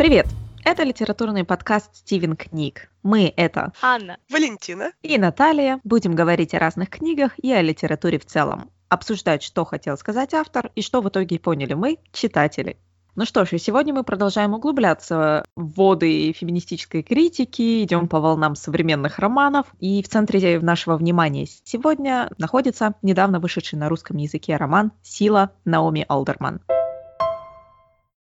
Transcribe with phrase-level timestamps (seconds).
[0.00, 0.28] Привет!
[0.64, 2.90] Это литературный подкаст «Стивен книг».
[3.02, 5.78] Мы— это Анна, Валентина и Наталья.
[5.84, 8.70] Будем говорить о разных книгах и о литературе в целом.
[8.88, 12.78] Обсуждать, что хотел сказать автор и что в итоге поняли мы, читатели.
[13.14, 18.54] Ну что ж, и сегодня мы продолжаем углубляться в воды феминистической критики, идем по волнам
[18.54, 19.66] современных романов.
[19.80, 26.06] И в центре нашего внимания сегодня находится недавно вышедший на русском языке роман «Сила» Наоми
[26.08, 26.62] Алдерман.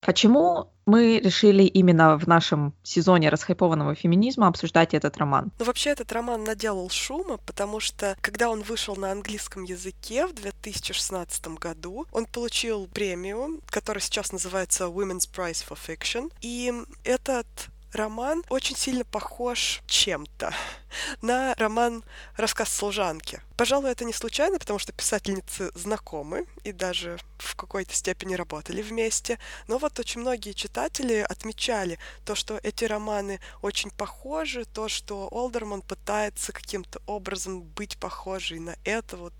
[0.01, 5.51] Почему мы решили именно в нашем сезоне расхайпованного феминизма обсуждать этот роман?
[5.59, 10.33] Ну, вообще, этот роман наделал шума, потому что, когда он вышел на английском языке в
[10.33, 17.47] 2016 году, он получил премию, которая сейчас называется Women's Prize for Fiction, и этот
[17.93, 20.53] роман очень сильно похож чем-то
[21.21, 22.03] на роман
[22.35, 23.41] «Рассказ служанки».
[23.57, 29.37] Пожалуй, это не случайно, потому что писательницы знакомы и даже в какой-то степени работали вместе.
[29.67, 35.81] Но вот очень многие читатели отмечали то, что эти романы очень похожи, то, что Олдерман
[35.81, 39.33] пытается каким-то образом быть похожей на это вот.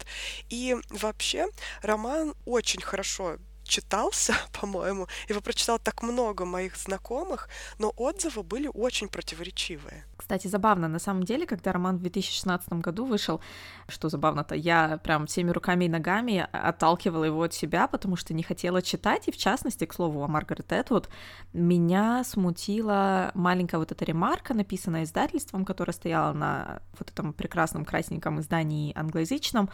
[0.49, 1.47] И вообще
[1.81, 3.37] роман очень хорошо
[3.69, 10.05] читался, по-моему, его прочитал так много моих знакомых, но отзывы были очень противоречивые.
[10.17, 13.39] Кстати, забавно, на самом деле, когда роман в 2016 году вышел,
[13.87, 18.43] что забавно-то, я прям всеми руками и ногами отталкивала его от себя, потому что не
[18.43, 21.09] хотела читать, и в частности, к слову, о Маргарет Этвуд,
[21.53, 28.39] меня смутила маленькая вот эта ремарка, написанная издательством, которая стояла на вот этом прекрасном красненьком
[28.39, 29.69] издании англоязычном,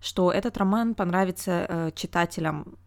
[0.00, 2.78] что этот роман понравится э, читателям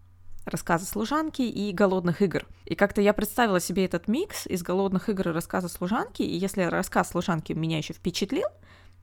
[0.45, 2.45] рассказа служанки и голодных игр.
[2.65, 6.63] И как-то я представила себе этот микс из голодных игр и рассказа служанки, и если
[6.63, 8.47] рассказ служанки меня еще впечатлил,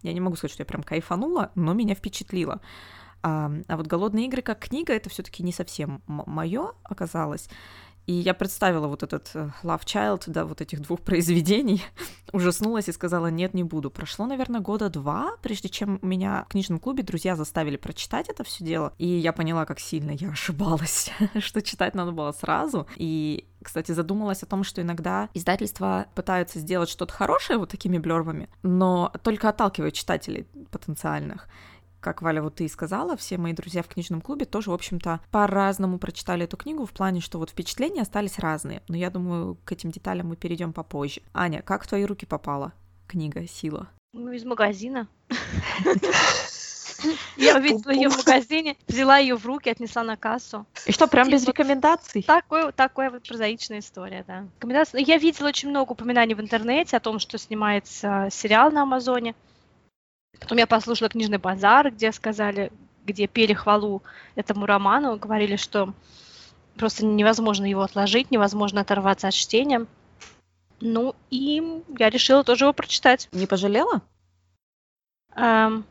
[0.03, 2.61] я не могу сказать, что я прям кайфанула, но меня впечатлило.
[3.23, 7.49] А, а вот голодные игры как книга это все-таки не совсем мое оказалось.
[8.11, 11.81] И я представила вот этот э, Love Child, да, вот этих двух произведений,
[12.33, 13.89] ужаснулась и сказала, нет, не буду.
[13.89, 18.65] Прошло, наверное, года два, прежде чем меня в книжном клубе друзья заставили прочитать это все
[18.65, 18.93] дело.
[18.99, 22.89] И я поняла, как сильно я ошибалась, что читать надо было сразу.
[22.97, 28.49] И кстати, задумалась о том, что иногда издательства пытаются сделать что-то хорошее вот такими блервами,
[28.65, 31.47] но только отталкивают читателей потенциальных
[32.01, 35.21] как Валя вот ты и сказала, все мои друзья в книжном клубе тоже, в общем-то,
[35.31, 38.83] по-разному прочитали эту книгу в плане, что вот впечатления остались разные.
[38.89, 41.23] Но я думаю, к этим деталям мы перейдем попозже.
[41.33, 42.73] Аня, как в твои руки попала
[43.07, 43.89] книга «Сила»?
[44.13, 45.09] Ну, из магазина.
[47.37, 50.67] Я увидела ее в магазине, взяла ее в руки, отнесла на кассу.
[50.87, 52.23] И что, прям без рекомендаций?
[52.23, 54.47] Такой, такая вот прозаичная история, да.
[54.57, 55.03] Рекомендации.
[55.07, 59.35] Я видела очень много упоминаний в интернете о том, что снимается сериал на Амазоне.
[60.39, 62.73] Потом я послушала книжный базар, где сказали,
[63.05, 64.03] где пели хвалу
[64.35, 65.95] этому роману, говорили, что
[66.77, 69.87] просто невозможно его отложить, невозможно оторваться от чтения.
[70.81, 73.29] Ну, и я решила тоже его прочитать.
[73.33, 74.03] Не пожалела?
[75.37, 75.85] Эм...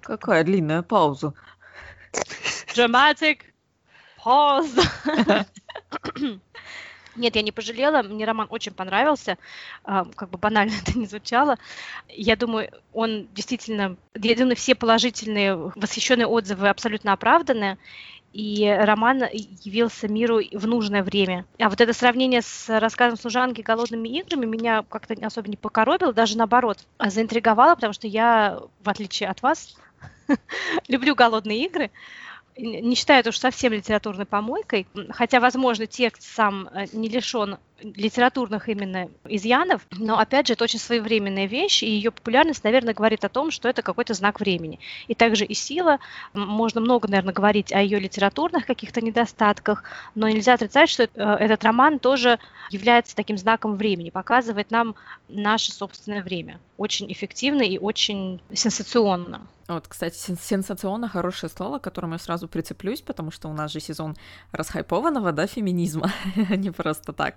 [0.00, 1.32] Какая длинная пауза.
[2.74, 3.38] Dramatic
[4.24, 4.82] pause.
[7.14, 9.36] Нет, я не пожалела, мне роман очень понравился,
[9.84, 11.58] а, как бы банально это не звучало.
[12.08, 17.78] Я думаю, он действительно, я думаю, все положительные, восхищенные отзывы абсолютно оправданы,
[18.32, 21.46] и роман явился миру в нужное время.
[21.58, 26.38] А вот это сравнение с рассказом служанки «Голодными играми» меня как-то особо не покоробило, даже
[26.38, 29.76] наоборот, заинтриговало, потому что я, в отличие от вас,
[30.88, 31.90] люблю «Голодные игры»,
[32.56, 38.68] не считаю это уж совсем литературной помойкой, хотя, возможно, текст сам э, не лишен литературных
[38.68, 43.28] именно изъянов, но, опять же, это очень своевременная вещь, и ее популярность, наверное, говорит о
[43.28, 44.78] том, что это какой-то знак времени.
[45.08, 45.98] И также и сила,
[46.32, 49.84] можно много, наверное, говорить о ее литературных каких-то недостатках,
[50.14, 52.38] но нельзя отрицать, что э, этот роман тоже
[52.70, 54.94] является таким знаком времени, показывает нам
[55.28, 56.60] наше собственное время.
[56.76, 59.46] Очень эффективно и очень сенсационно.
[59.68, 63.80] Вот, кстати, сенсационно хорошее слово, к которому я сразу прицеплюсь, потому что у нас же
[63.80, 64.16] сезон
[64.50, 66.12] расхайпованного, да, феминизма,
[66.50, 67.36] не просто так.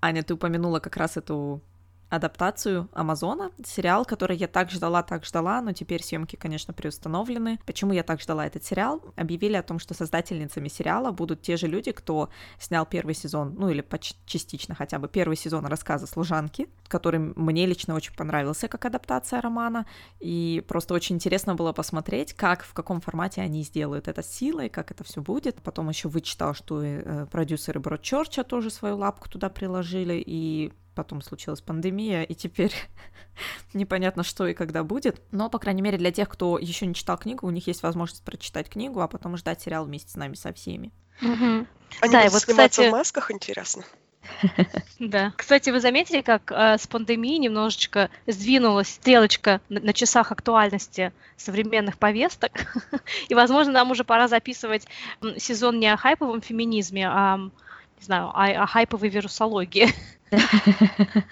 [0.00, 1.62] Аня, ты упомянула как раз эту
[2.10, 7.58] адаптацию Амазона, сериал, который я так ждала, так ждала, но теперь съемки, конечно, приустановлены.
[7.66, 9.02] Почему я так ждала этот сериал?
[9.16, 13.68] Объявили о том, что создательницами сериала будут те же люди, кто снял первый сезон, ну
[13.68, 13.84] или
[14.26, 19.86] частично хотя бы первый сезон рассказа «Служанки», который мне лично очень понравился как адаптация романа,
[20.20, 24.90] и просто очень интересно было посмотреть, как, в каком формате они сделают это силой, как
[24.90, 25.60] это все будет.
[25.62, 31.60] Потом еще вычитал, что э, продюсеры Бродчорча тоже свою лапку туда приложили, и потом случилась
[31.60, 32.72] пандемия, и теперь
[33.74, 35.20] непонятно, что и когда будет.
[35.30, 38.24] Но, по крайней мере, для тех, кто еще не читал книгу, у них есть возможность
[38.24, 40.92] прочитать книгу, а потом ждать сериал вместе с нами со всеми.
[41.20, 41.66] Угу.
[42.00, 42.88] Они да, будут вот, сниматься кстати...
[42.88, 43.84] в масках, интересно.
[44.98, 45.32] Да.
[45.36, 51.98] Кстати, вы заметили, как э, с пандемией немножечко сдвинулась стрелочка на, на часах актуальности современных
[51.98, 52.52] повесток,
[53.28, 54.86] и, возможно, нам уже пора записывать
[55.36, 57.40] сезон не о хайповом феминизме, а,
[57.98, 59.88] не знаю, о, о хайповой вирусологии.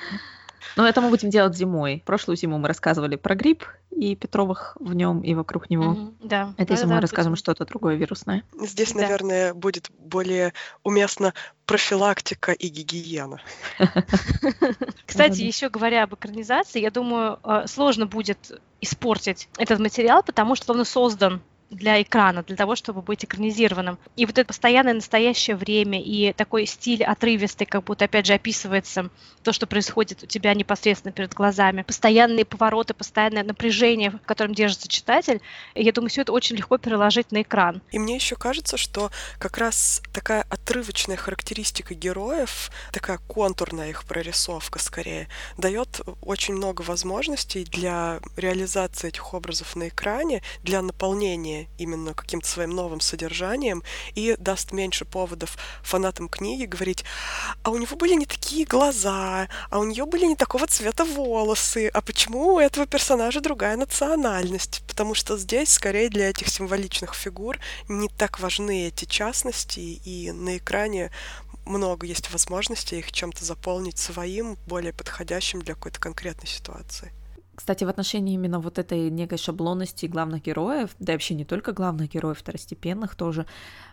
[0.76, 2.02] Но это мы будем делать зимой.
[2.06, 5.92] Прошлую зиму мы рассказывали про грипп и Петровых в нем и вокруг него.
[5.92, 6.54] Mm-hmm, да.
[6.56, 8.42] Этой зимой да, расскажем что-то другое вирусное.
[8.58, 9.02] Здесь, да.
[9.02, 11.34] наверное, будет более уместно
[11.66, 13.40] профилактика и гигиена.
[15.06, 20.72] Кстати, еще говоря об экранизации, я думаю, э, сложно будет испортить этот материал, потому что
[20.72, 21.42] он создан
[21.72, 23.98] для экрана, для того, чтобы быть экранизированным.
[24.16, 29.10] И вот это постоянное настоящее время и такой стиль отрывистый, как будто, опять же, описывается
[29.42, 31.82] то, что происходит у тебя непосредственно перед глазами.
[31.82, 35.40] Постоянные повороты, постоянное напряжение, в котором держится читатель.
[35.74, 37.82] И я думаю, все это очень легко переложить на экран.
[37.90, 44.78] И мне еще кажется, что как раз такая отрывочная характеристика героев, такая контурная их прорисовка
[44.78, 52.48] скорее, дает очень много возможностей для реализации этих образов на экране, для наполнения именно каким-то
[52.48, 53.82] своим новым содержанием
[54.14, 57.04] и даст меньше поводов фанатам книги говорить,
[57.62, 61.88] а у него были не такие глаза, а у нее были не такого цвета волосы,
[61.92, 64.82] а почему у этого персонажа другая национальность?
[64.86, 70.58] Потому что здесь скорее для этих символичных фигур не так важны эти частности, и на
[70.58, 71.10] экране
[71.64, 77.12] много есть возможностей их чем-то заполнить своим, более подходящим для какой-то конкретной ситуации.
[77.54, 81.72] Кстати, в отношении именно вот этой некой шаблонности главных героев, да и вообще не только
[81.72, 83.46] главных героев, второстепенных тоже,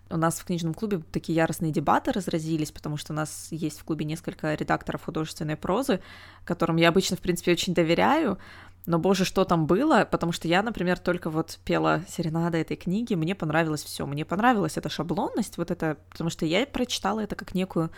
[0.09, 3.83] у нас в книжном клубе такие яростные дебаты разразились, потому что у нас есть в
[3.83, 5.99] клубе несколько редакторов художественной прозы,
[6.45, 8.39] которым я обычно, в принципе, очень доверяю,
[8.85, 13.13] но, боже, что там было, потому что я, например, только вот пела серенада этой книги,
[13.13, 17.53] мне понравилось все, мне понравилась эта шаблонность, вот это, потому что я прочитала это как
[17.53, 17.91] некую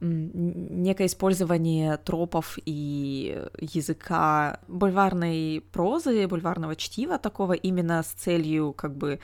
[0.00, 9.20] некое использование тропов и языка бульварной прозы, бульварного чтива такого именно с целью как бы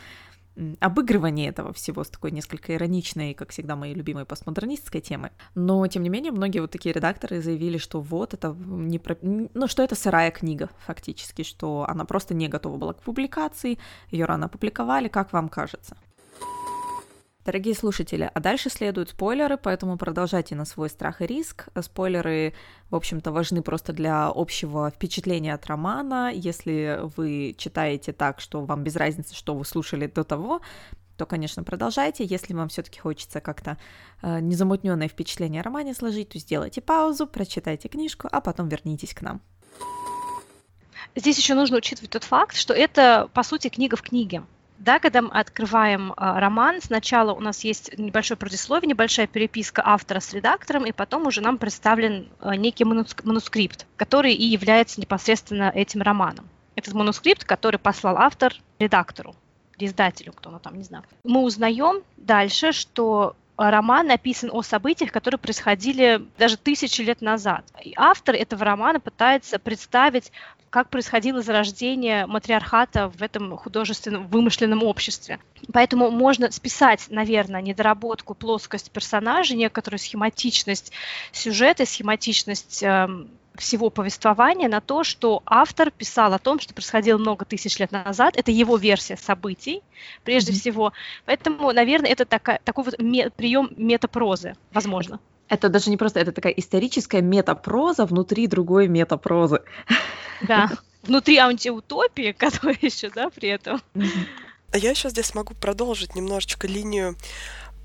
[0.81, 5.31] обыгрывания этого всего с такой несколько ироничной, как всегда, моей любимой постмодернистской темы.
[5.55, 9.17] Но, тем не менее, многие вот такие редакторы заявили, что вот это не про...
[9.20, 13.79] ну, что это сырая книга, фактически, что она просто не готова была к публикации,
[14.11, 15.96] ее рано опубликовали, как вам кажется?
[17.46, 21.69] Дорогие слушатели, а дальше следуют спойлеры, поэтому продолжайте на свой страх и риск.
[21.81, 22.54] Спойлеры,
[22.90, 26.32] в общем-то, важны просто для общего впечатления от романа.
[26.34, 30.60] Если вы читаете так, что вам без разницы, что вы слушали до того,
[31.16, 32.25] то, конечно, продолжайте.
[32.25, 33.78] Если вам все-таки хочется как-то
[34.22, 39.22] э, незамутненное впечатление о романе сложить, то сделайте паузу, прочитайте книжку, а потом вернитесь к
[39.22, 39.40] нам.
[41.14, 44.43] Здесь еще нужно учитывать тот факт, что это, по сути, книга в книге.
[44.78, 50.20] Да, когда мы открываем а, роман, сначала у нас есть небольшое предисловие, небольшая переписка автора
[50.20, 56.02] с редактором, и потом уже нам представлен а, некий манускрипт, который и является непосредственно этим
[56.02, 56.49] романом.
[56.75, 59.34] Этот манускрипт, который послал автор редактору,
[59.78, 61.05] издателю, кто он там, не знаю.
[61.25, 67.64] Мы узнаем дальше, что роман написан о событиях, которые происходили даже тысячи лет назад.
[67.82, 70.32] И автор этого романа пытается представить
[70.70, 75.38] как происходило зарождение матриархата в этом художественном вымышленном обществе.
[75.72, 80.93] Поэтому можно списать, наверное, недоработку, плоскость персонажей, некоторую схематичность
[81.32, 83.08] сюжета, схематичность э,
[83.60, 88.36] всего повествования на то, что автор писал о том, что происходило много тысяч лет назад.
[88.36, 89.82] Это его версия событий,
[90.25, 90.60] прежде mm-hmm.
[90.60, 90.93] всего.
[91.25, 95.20] Поэтому, наверное, это такая, такой вот ме- прием метапрозы, возможно.
[95.48, 99.63] Это даже не просто, это такая историческая метапроза внутри другой метапрозы.
[100.43, 100.70] Да,
[101.03, 103.81] внутри антиутопии, которая еще, да, при этом.
[104.72, 107.17] А я еще здесь могу продолжить немножечко линию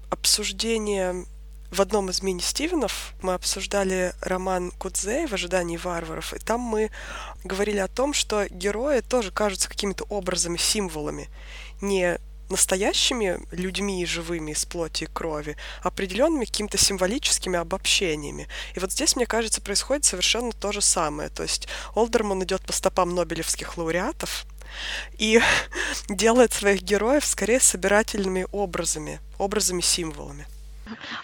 [0.10, 1.25] обсуждения
[1.72, 6.92] в одном из мини-стивенов мы обсуждали роман Кудзей «В ожидании варваров», и там мы
[7.46, 11.30] говорили о том, что герои тоже кажутся какими-то образами, символами.
[11.80, 18.50] Не настоящими людьми живыми из плоти и крови, определенными какими-то символическими обобщениями.
[18.75, 21.30] И вот здесь, мне кажется, происходит совершенно то же самое.
[21.30, 24.46] То есть Олдерман идет по стопам нобелевских лауреатов,
[25.18, 25.42] и
[26.10, 30.46] делает своих героев скорее собирательными образами, образами-символами.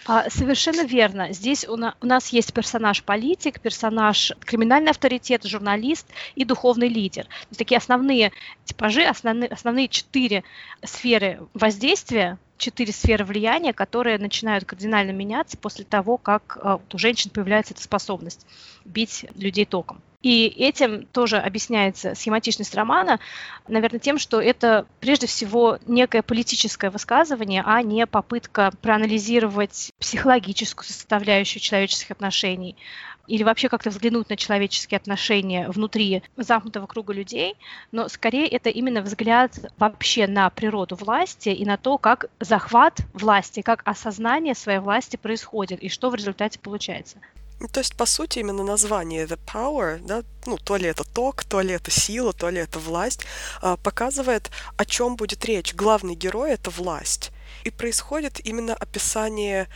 [0.06, 1.34] А, совершенно верно.
[1.34, 7.26] Здесь у, нас есть персонаж-политик, персонаж криминальный авторитет, журналист и духовный лидер.
[7.26, 8.32] То есть такие основные
[8.66, 10.44] типажи, основные, основные четыре
[10.84, 17.32] сферы воздействия, четыре сферы влияния, которые начинают кардинально меняться после того, как а, у женщин
[17.32, 18.46] появляется эта способность
[18.86, 20.02] бить людей током.
[20.22, 23.20] И этим тоже объясняется схематичность романа,
[23.68, 31.62] наверное, тем, что это прежде всего некое политическое высказывание, а не попытка проанализировать психологическую составляющую
[31.62, 32.76] человеческих отношений
[33.28, 37.56] или вообще как-то взглянуть на человеческие отношения внутри замкнутого круга людей,
[37.92, 43.62] но скорее это именно взгляд вообще на природу власти и на то, как захват власти,
[43.62, 47.18] как осознание своей власти происходит и что в результате получается.
[47.60, 51.44] Ну, то есть, по сути, именно название The Power, да, ну, то ли это ток,
[51.44, 53.26] то ли это сила, то ли это власть,
[53.62, 55.74] а, показывает, о чем будет речь.
[55.74, 57.32] Главный герой— это власть.
[57.64, 59.68] И происходит именно описание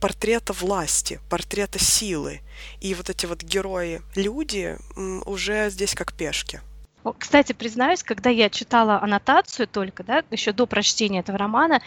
[0.00, 2.40] портрета власти, портрета силы.
[2.80, 4.76] И вот эти вот герои, люди,
[5.26, 6.60] уже здесь как пешки.
[7.18, 11.80] Кстати, признаюсь, когда я читала аннотацию только, да, еще до прочтения этого романа,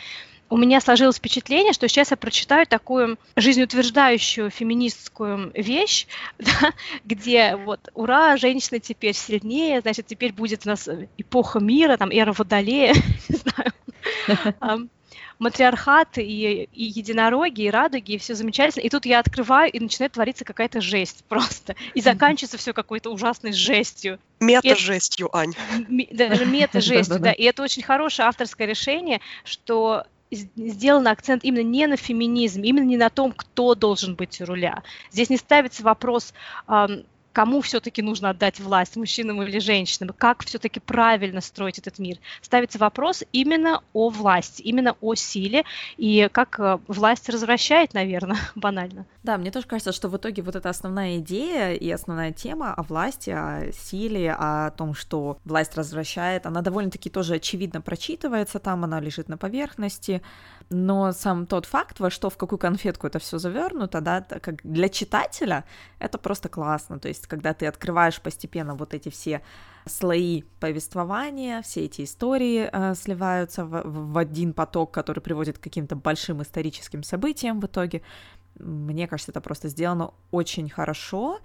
[0.52, 6.74] у меня сложилось впечатление, что сейчас я прочитаю такую жизнеутверждающую феминистскую вещь, да,
[7.06, 12.34] где вот ура, женщины теперь сильнее, значит, теперь будет у нас эпоха мира, там, эра
[12.34, 12.94] Водолея,
[13.30, 14.90] не знаю
[15.40, 18.84] матриархат и, и единороги, и радуги, и все замечательно.
[18.84, 21.76] И тут я открываю, и начинает твориться какая-то жесть просто.
[21.96, 24.20] И заканчивается все какой-то ужасной жестью.
[24.40, 25.54] Мета-жестью, Ань.
[26.12, 27.32] Даже мета-жестью, да.
[27.32, 32.98] И это очень хорошее авторское решение, что сделан акцент именно не на феминизм, именно не
[32.98, 34.84] на том, кто должен быть у руля.
[35.12, 36.34] Здесь не ставится вопрос,
[37.34, 42.18] кому все-таки нужно отдать власть, мужчинам или женщинам, как все-таки правильно строить этот мир.
[42.42, 45.64] Ставится вопрос именно о власти, именно о силе,
[45.98, 49.06] и как э, власть развращает, наверное, банально.
[49.24, 52.84] Да, мне тоже кажется, что в итоге вот эта основная идея и основная тема о
[52.84, 59.00] власти, о силе, о том, что власть развращает, она довольно-таки тоже очевидно прочитывается там, она
[59.00, 60.22] лежит на поверхности,
[60.72, 64.88] но сам тот факт, во что в какую конфетку это все завернуто, да, как для
[64.88, 65.66] читателя
[66.00, 66.98] это просто классно.
[66.98, 69.42] То есть, когда ты открываешь постепенно вот эти все
[69.86, 75.98] слои повествования, все эти истории э, сливаются в, в один поток, который приводит к каким-то
[75.98, 78.02] большим историческим событиям в итоге.
[78.58, 81.40] Мне кажется, это просто сделано очень хорошо.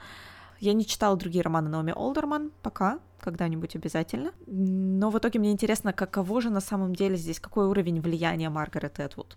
[0.61, 4.33] Я не читала другие романы Наоми Олдерман пока, когда-нибудь обязательно.
[4.47, 8.99] Но в итоге мне интересно, каково же на самом деле здесь, какой уровень влияния Маргарет
[9.01, 9.37] Этвуд.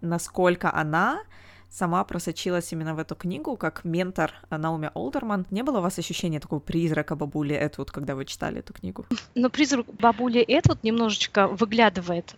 [0.00, 1.20] Насколько она
[1.70, 5.46] сама просочилась именно в эту книгу, как ментор Науми Олдерман.
[5.50, 9.04] Не было у вас ощущения такого призрака бабули Этвуд, когда вы читали эту книгу?
[9.34, 12.36] Но призрак бабули Этвуд немножечко выглядывает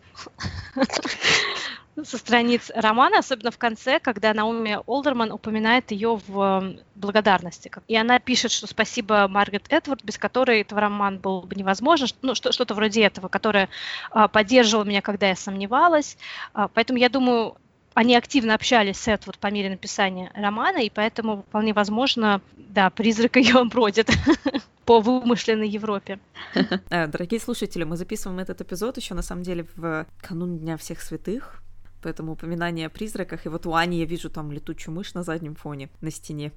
[2.05, 7.71] со страниц романа, особенно в конце, когда Наоми Олдерман упоминает ее в эм, благодарности.
[7.89, 12.35] И она пишет, что спасибо Маргарет Эдвард, без которой этого роман был бы невозможен, ну,
[12.35, 13.69] что, что-то вроде этого, которая
[14.33, 16.17] поддерживала меня, когда я сомневалась.
[16.53, 17.57] А, поэтому я думаю,
[17.95, 23.37] они активно общались с Эдвард по мере написания романа, и поэтому вполне возможно, да, призрак
[23.37, 24.09] ее бродит
[24.85, 26.21] по вымышленной Европе.
[26.91, 31.03] Э, дорогие слушатели, мы записываем этот эпизод еще на самом деле в канун Дня всех
[31.03, 31.61] святых,
[32.03, 33.47] Поэтому упоминание о призраках.
[33.47, 36.53] И вот у Ани я вижу там летучую мышь на заднем фоне, на стене.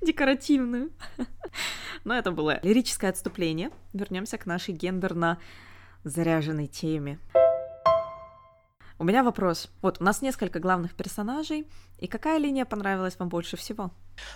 [0.00, 0.90] Декоративную.
[2.04, 3.70] Но это было лирическое отступление.
[3.92, 5.38] Вернемся к нашей гендерно
[6.04, 7.18] заряженной теме.
[9.00, 9.70] У меня вопрос.
[9.80, 11.66] Вот, у нас несколько главных персонажей,
[11.96, 13.92] и какая линия понравилась вам больше всего?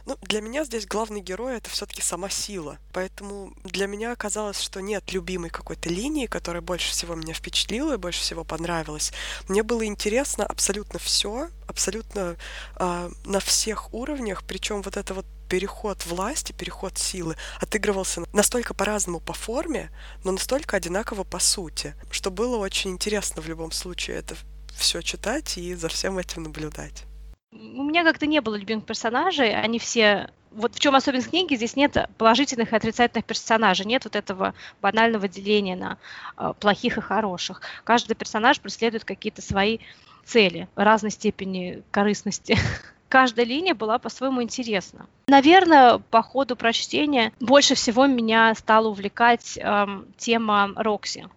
[0.07, 2.79] Ну, для меня здесь главный герой— это все таки сама сила.
[2.95, 7.99] Поэтому для меня оказалось, что нет любимой какой-то линии, которая больше всего меня впечатлила и
[7.99, 9.13] больше всего понравилась.
[9.51, 12.37] Мне было интересно абсолютно все, абсолютно
[12.77, 19.21] э, на всех уровнях, причем вот это вот переход власти, переход силы отыгрывался настолько по-разному
[19.21, 19.91] по форме,
[20.25, 24.37] но настолько одинаково по сути, что было очень интересно в любом случае это
[24.77, 27.05] все читать и за всем этим наблюдать.
[27.53, 31.77] У меня как-то не было любимых персонажей, они все вот в чем особенность книги, здесь
[31.77, 35.99] нет положительных и отрицательных персонажей, нет вот этого банального деления на
[36.37, 37.61] э, плохих и хороших.
[37.83, 39.79] Каждый персонаж преследует какие-то свои
[40.25, 42.57] цели разной степени корыстности.
[43.09, 45.07] Каждая линия была по-своему интересна.
[45.29, 51.29] Наверное, по ходу прочтения больше всего меня стала увлекать эм, тема Рокси.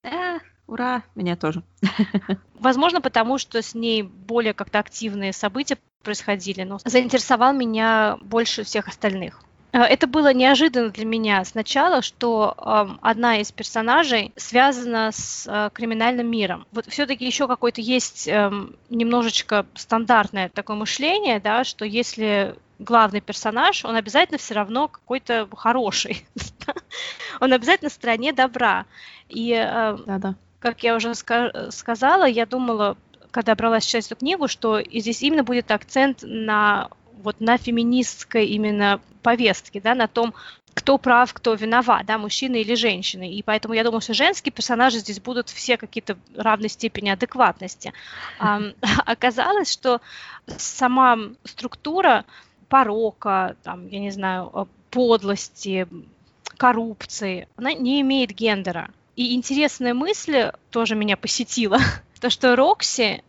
[0.67, 1.03] Ура!
[1.15, 1.63] Меня тоже.
[2.59, 8.88] Возможно, потому что с ней более как-то активные события происходили, но заинтересовал меня больше всех
[8.89, 9.41] остальных.
[9.71, 15.69] Э, это было неожиданно для меня сначала, что э, одна из персонажей связана с э,
[15.74, 16.65] криминальным миром.
[16.74, 18.51] Вот все-таки еще какое-то есть э,
[18.89, 26.27] немножечко стандартное такое мышление, да, что если главный персонаж, он обязательно все равно какой-то хороший.
[27.39, 28.86] он обязательно в стороне добра.
[29.29, 32.98] И э, Да-да как я уже ска- сказала, я думала,
[33.32, 36.90] когда бралась читать эту книгу, что здесь именно будет акцент на
[37.22, 40.34] вот на феминистской именно повестке, да, на том,
[40.74, 43.34] кто прав, кто виноват, да, мужчины или женщины.
[43.34, 47.94] И поэтому я думаю, что женские персонажи здесь будут все какие-то равной степени адекватности.
[48.40, 48.62] А,
[49.06, 50.02] оказалось, что
[50.46, 52.26] сама структура
[52.70, 55.88] порока, там, я не знаю, э, подлости,
[56.58, 58.92] коррупции, она не имеет гендера.
[59.17, 61.79] И интересная мысль тоже меня посетила,
[62.21, 63.24] то, что Рокси,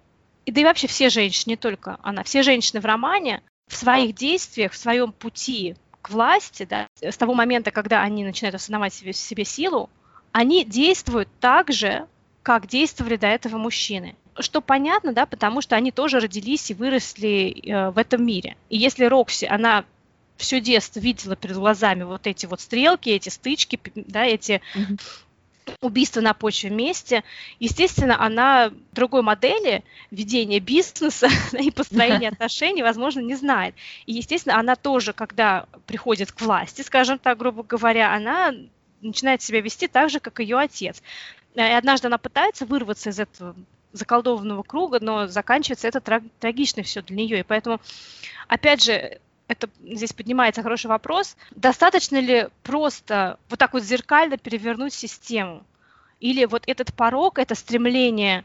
[0.44, 4.14] и да и вообще все женщины, не только она, все женщины в романе в своих
[4.14, 9.14] действиях, в своем пути к власти, да, с того момента, когда они начинают осознавать себе,
[9.14, 9.88] себе силу,
[10.32, 12.06] они действуют так же,
[12.42, 14.14] как действовали до этого мужчины.
[14.38, 18.56] Что понятно, да, потому что они тоже родились и выросли э, в этом мире.
[18.68, 19.84] И если Рокси, она
[20.36, 25.00] все детство видела перед глазами вот эти вот стрелки, эти стычки, да, эти mm-hmm
[25.80, 27.24] убийство на почве мести.
[27.58, 33.74] Естественно, она другой модели ведения бизнеса и построения отношений, возможно, не знает.
[34.06, 38.54] И, естественно, она тоже, когда приходит к власти, скажем так, грубо говоря, она
[39.00, 41.02] начинает себя вести так же, как ее отец.
[41.54, 43.54] И однажды она пытается вырваться из этого
[43.92, 46.00] заколдованного круга, но заканчивается это
[46.38, 47.40] трагично все для нее.
[47.40, 47.80] И поэтому,
[48.46, 54.92] опять же, это здесь поднимается хороший вопрос, достаточно ли просто вот так вот зеркально перевернуть
[54.92, 55.64] систему?
[56.20, 58.44] Или вот этот порог, это стремление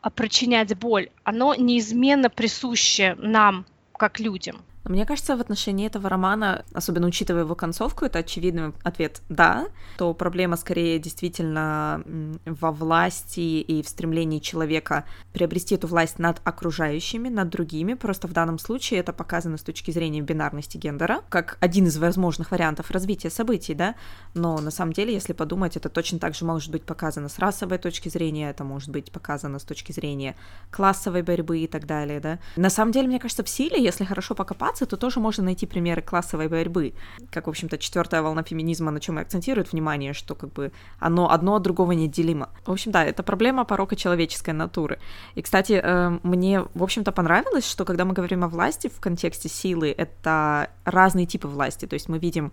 [0.00, 4.62] а, причинять боль, оно неизменно присуще нам, как людям?
[4.84, 10.12] Мне кажется, в отношении этого романа, особенно учитывая его концовку, это очевидный ответ «да», то
[10.12, 12.04] проблема скорее действительно
[12.44, 17.94] во власти и в стремлении человека приобрести эту власть над окружающими, над другими.
[17.94, 22.50] Просто в данном случае это показано с точки зрения бинарности гендера, как один из возможных
[22.50, 23.94] вариантов развития событий, да,
[24.34, 27.78] но на самом деле, если подумать, это точно так же может быть показано с расовой
[27.78, 30.36] точки зрения, это может быть показано с точки зрения
[30.70, 32.38] классовой борьбы и так далее, да.
[32.56, 35.66] На самом деле, мне кажется, в силе, если хорошо покопаться, ситуации, то тоже можно найти
[35.66, 36.92] примеры классовой борьбы.
[37.30, 41.30] Как, в общем-то, четвертая волна феминизма, на чем и акцентирует внимание, что как бы оно
[41.30, 42.48] одно от другого неотделимо.
[42.66, 44.98] В общем, да, это проблема порока человеческой натуры.
[45.36, 49.48] И, кстати, э, мне, в общем-то, понравилось, что когда мы говорим о власти в контексте
[49.48, 51.86] силы, это разные типы власти.
[51.86, 52.52] То есть мы видим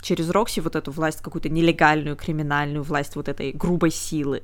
[0.00, 4.42] через Рокси вот эту власть, какую-то нелегальную, криминальную власть вот этой грубой силы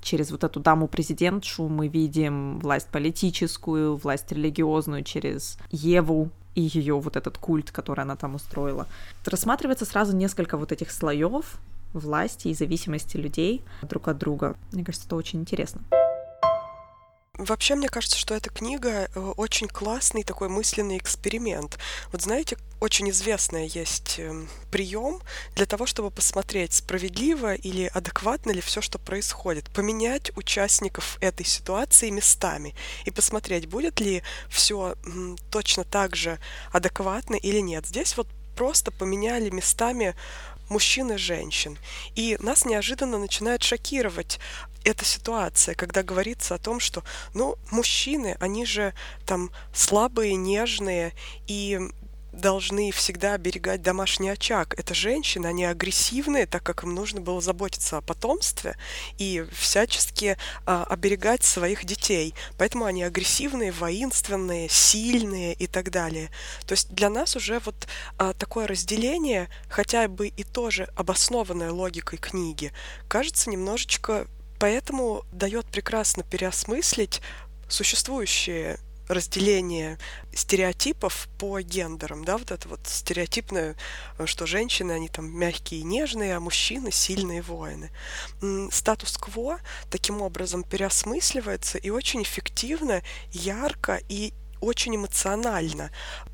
[0.00, 7.16] через вот эту даму-президентшу мы видим власть политическую, власть религиозную через Еву и ее вот
[7.16, 8.86] этот культ, который она там устроила.
[9.24, 11.58] Рассматривается сразу несколько вот этих слоев
[11.92, 14.56] власти и зависимости людей друг от друга.
[14.72, 15.82] Мне кажется, это очень интересно.
[17.38, 21.78] Вообще, мне кажется, что эта книга э, очень классный такой мысленный эксперимент.
[22.12, 25.18] Вот знаете, очень известный есть эм, прием
[25.56, 29.70] для того, чтобы посмотреть, справедливо или адекватно ли все, что происходит.
[29.70, 32.74] Поменять участников этой ситуации местами
[33.06, 34.94] и посмотреть, будет ли все
[35.50, 36.38] точно так же
[36.70, 37.86] адекватно или нет.
[37.86, 40.14] Здесь вот просто поменяли местами
[40.72, 41.78] мужчин и женщин.
[42.16, 44.40] И нас неожиданно начинает шокировать
[44.84, 47.04] эта ситуация, когда говорится о том, что,
[47.34, 48.94] ну, мужчины, они же
[49.26, 51.12] там слабые, нежные
[51.46, 51.78] и
[52.32, 54.74] должны всегда оберегать домашний очаг.
[54.78, 58.76] Это женщины, они агрессивные, так как им нужно было заботиться о потомстве
[59.18, 62.34] и всячески а, оберегать своих детей.
[62.58, 66.30] Поэтому они агрессивные, воинственные, сильные и так далее.
[66.66, 67.86] То есть для нас уже вот
[68.18, 72.72] а, такое разделение, хотя бы и тоже обоснованное логикой книги,
[73.08, 74.26] кажется немножечко
[74.58, 77.20] поэтому дает прекрасно переосмыслить
[77.68, 78.78] существующие
[79.14, 79.98] разделение
[80.34, 83.76] стереотипов по гендерам, да, вот это вот стереотипное,
[84.24, 87.90] что женщины, они там мягкие и нежные, а мужчины сильные воины.
[88.70, 89.58] Статус-кво
[89.90, 95.90] таким образом переосмысливается и очень эффективно, ярко и очень эмоционально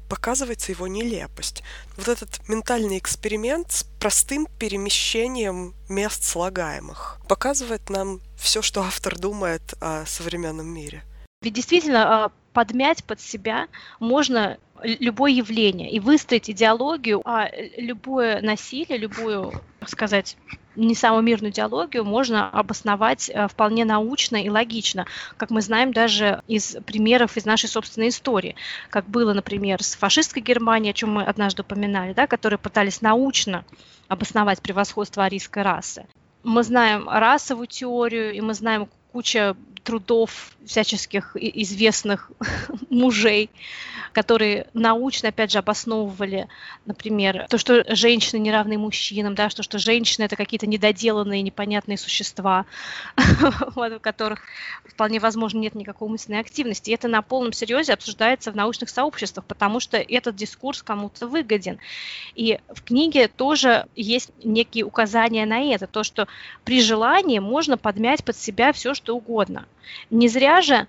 [0.09, 1.63] показывается его нелепость.
[1.97, 9.75] Вот этот ментальный эксперимент с простым перемещением мест слагаемых показывает нам все, что автор думает
[9.81, 11.03] о современном мире.
[11.43, 13.69] Ведь действительно а, подмять под себя
[14.01, 20.37] можно любое явление и выстроить идеологию, а любое насилие, любую, так сказать,
[20.75, 26.43] не самую мирную идеологию можно обосновать э, вполне научно и логично, как мы знаем даже
[26.49, 28.57] из примеров из нашей собственной истории,
[28.91, 33.65] как было, например, с фашистской Германией, о чем мы однажды упоминали, да, которые пытались научно
[34.09, 36.07] обосновать превосходство арийской расы.
[36.43, 39.55] Мы знаем расовую теорию, и мы знаем куча
[39.89, 42.31] трудов всяческих известных
[42.91, 43.49] мужей,
[44.13, 46.47] которые научно, опять же, обосновывали,
[46.85, 51.97] например, то, что женщины не равны мужчинам, да, что, что женщины это какие-то недоделанные, непонятные
[51.97, 52.67] существа,
[53.77, 54.43] у которых
[54.85, 56.91] вполне возможно нет никакой умственной активности.
[56.91, 61.79] И это на полном серьезе обсуждается в научных сообществах, потому что этот дискурс кому-то выгоден.
[62.35, 66.29] И в книге тоже есть некие указания на это, то, что
[66.65, 69.67] при желании можно подмять под себя все, что угодно.
[70.11, 70.87] Не зря же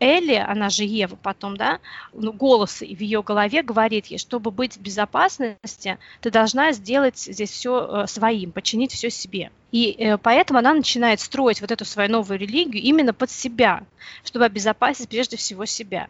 [0.00, 1.80] Элли, она же Ева потом, да,
[2.12, 7.50] ну, голос в ее голове говорит ей, чтобы быть в безопасности, ты должна сделать здесь
[7.50, 9.50] все э, своим, подчинить все себе.
[9.72, 13.82] И э, поэтому она начинает строить вот эту свою новую религию именно под себя,
[14.24, 16.08] чтобы обезопасить прежде всего себя.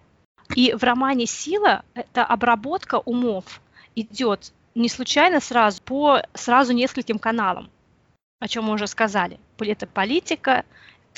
[0.54, 3.60] И в романе «Сила» эта обработка умов
[3.94, 7.68] идет не случайно сразу, по сразу нескольким каналам,
[8.38, 9.38] о чем мы уже сказали.
[9.58, 10.64] Это политика,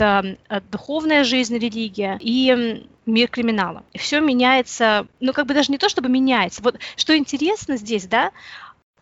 [0.01, 3.85] это э, духовная жизнь, религия и мир криминала.
[3.95, 6.63] Все меняется, ну как бы даже не то, чтобы меняется.
[6.63, 8.33] Вот что интересно здесь, да,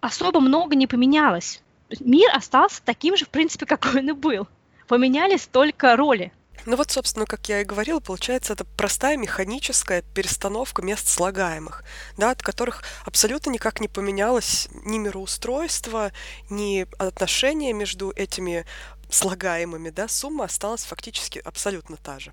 [0.01, 1.63] особо много не поменялось.
[2.01, 4.49] Мир остался таким же, в принципе, какой он и был.
[4.89, 6.33] Поменялись только роли.
[6.67, 11.85] Ну вот, собственно, как я и говорила, получается, это простая механическая перестановка мест слагаемых,
[12.17, 16.13] да, от которых абсолютно никак не поменялось ни мироустройство,
[16.51, 18.67] ни отношения между этими
[19.11, 22.33] слагаемыми, да, сумма осталась фактически абсолютно та же.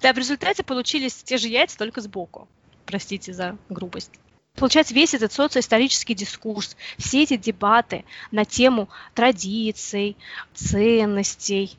[0.00, 2.48] Да, в результате получились те же яйца, только сбоку.
[2.86, 4.12] Простите за грубость.
[4.54, 10.16] Получается, весь этот социоисторический дискурс, все эти дебаты на тему традиций,
[10.54, 11.78] ценностей,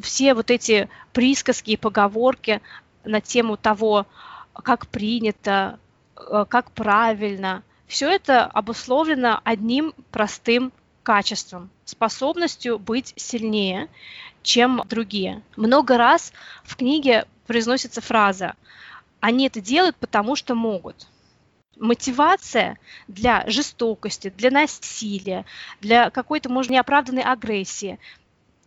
[0.00, 2.60] все вот эти присказки и поговорки
[3.04, 4.06] на тему того,
[4.52, 5.78] как принято,
[6.16, 13.88] э, как правильно, все это обусловлено одним простым качеством, способностью быть сильнее,
[14.42, 15.42] чем другие.
[15.56, 16.32] Много раз
[16.64, 18.54] в книге произносится фраза
[19.20, 21.06] «они это делают, потому что могут».
[21.76, 25.44] Мотивация для жестокости, для насилия,
[25.80, 27.98] для какой-то, может, неоправданной агрессии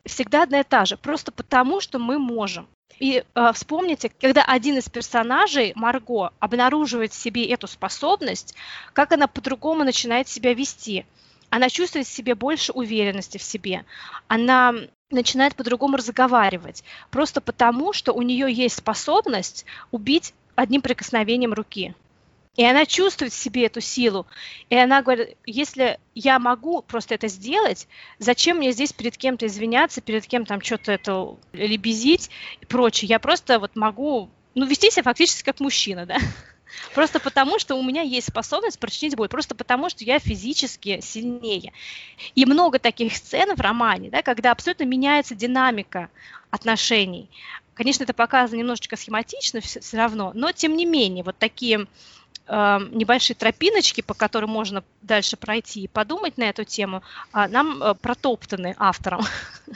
[0.06, 2.68] всегда одна и та же, просто потому, что мы можем.
[3.00, 8.56] И э, вспомните, когда один из персонажей, Марго, обнаруживает в себе эту способность,
[8.94, 11.06] как она по-другому начинает себя вести–
[11.52, 13.86] она чувствует в себе больше уверенности в себе,
[14.28, 14.74] она
[15.12, 21.94] начинает по-другому разговаривать, просто потому, что у нее есть способность убить одним прикосновением руки.
[22.58, 24.28] И она чувствует в себе эту силу.
[24.70, 27.88] И она говорит, если я могу просто это сделать,
[28.20, 33.08] зачем мне здесь перед кем-то извиняться, перед кем там что-то это лебезить и прочее.
[33.08, 36.18] Я просто вот могу, ну, вести себя фактически как мужчина, да.
[36.94, 41.74] Просто потому, что у меня есть способность причинить боль, просто потому, что я физически сильнее.
[42.36, 46.10] И много таких сцен в романе, да, когда абсолютно меняется динамика
[46.50, 47.30] отношений.
[47.74, 51.88] Конечно, это показано немножечко схематично все, все равно, но тем не менее, вот такие
[52.48, 57.02] э, небольшие тропиночки, по которым можно дальше пройти и подумать на эту тему,
[57.34, 59.22] э, нам э, протоптаны автором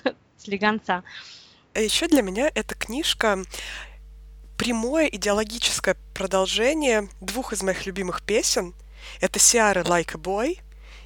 [0.38, 1.04] слегонца.
[1.74, 3.44] А Еще для меня эта книжка
[4.58, 8.74] прямое идеологическое продолжение двух из моих любимых песен.
[9.22, 10.60] Это Сиары «Like a Boy»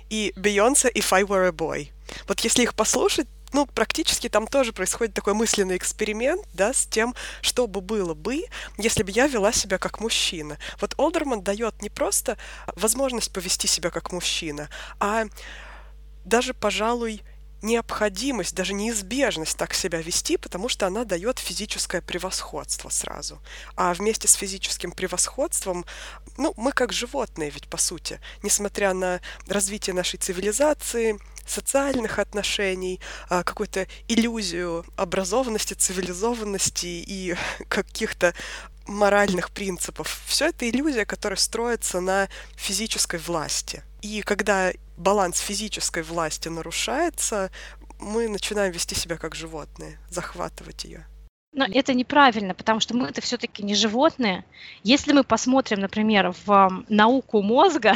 [0.09, 1.91] и Бейонсе «If I Were a Boy».
[2.27, 7.15] Вот если их послушать, ну, практически там тоже происходит такой мысленный эксперимент, да, с тем,
[7.41, 8.43] что бы было бы,
[8.77, 10.57] если бы я вела себя как мужчина.
[10.79, 12.37] Вот Олдерман дает не просто
[12.75, 15.25] возможность повести себя как мужчина, а
[16.25, 17.21] даже, пожалуй,
[17.61, 23.41] необходимость, даже неизбежность так себя вести, потому что она дает физическое превосходство сразу.
[23.75, 25.85] А вместе с физическим превосходством,
[26.37, 33.43] ну, мы как животные ведь, по сути, несмотря на развитие нашей цивилизации, социальных отношений, а,
[33.43, 37.35] какую-то иллюзию образованности, цивилизованности и
[37.67, 38.33] каких-то
[38.87, 40.21] моральных принципов.
[40.25, 43.83] Все это иллюзия, которая строится на физической власти.
[44.01, 47.51] И когда баланс физической власти нарушается,
[47.99, 51.07] мы начинаем вести себя как животные, захватывать ее.
[51.51, 54.45] Но это неправильно, потому что мы это все-таки не животные.
[54.83, 57.95] Если мы посмотрим, например, в науку мозга,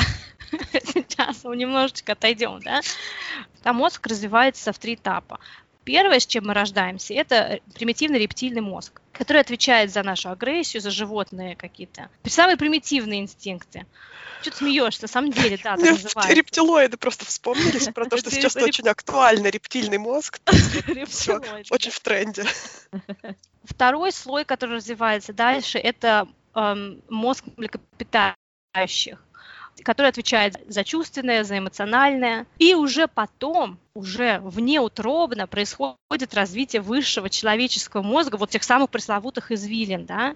[0.84, 2.82] сейчас мы немножечко отойдем, да,
[3.62, 5.40] там мозг развивается в три этапа.
[5.84, 10.92] Первое, с чем мы рождаемся, это примитивный рептильный мозг, который отвечает за нашу агрессию, за
[10.92, 12.10] животные какие-то.
[12.26, 13.86] Самые примитивные инстинкты.
[14.42, 15.04] Что ты смеешься?
[15.04, 16.34] На самом деле, да, так называется.
[16.34, 20.40] Рептилоиды просто вспомнились про то, что сейчас очень актуально, рептильный мозг.
[21.70, 22.46] Очень в тренде.
[23.64, 29.24] Второй слой, который развивается дальше, это эм, мозг млекопитающих.
[29.84, 32.46] Который отвечает за чувственное, за эмоциональное.
[32.60, 40.06] И уже потом, уже внеутробно происходит развитие высшего человеческого мозга, вот тех самых пресловутых извилин,
[40.06, 40.36] да,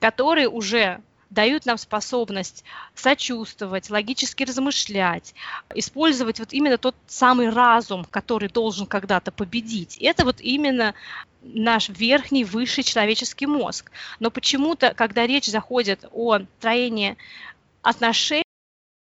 [0.00, 1.00] которые уже
[1.30, 5.34] дают нам способность сочувствовать, логически размышлять,
[5.74, 9.96] использовать вот именно тот самый разум, который должен когда-то победить.
[10.00, 10.94] Это вот именно
[11.42, 13.90] наш верхний, высший человеческий мозг.
[14.20, 17.16] Но почему-то, когда речь заходит о строении
[17.82, 18.45] отношений,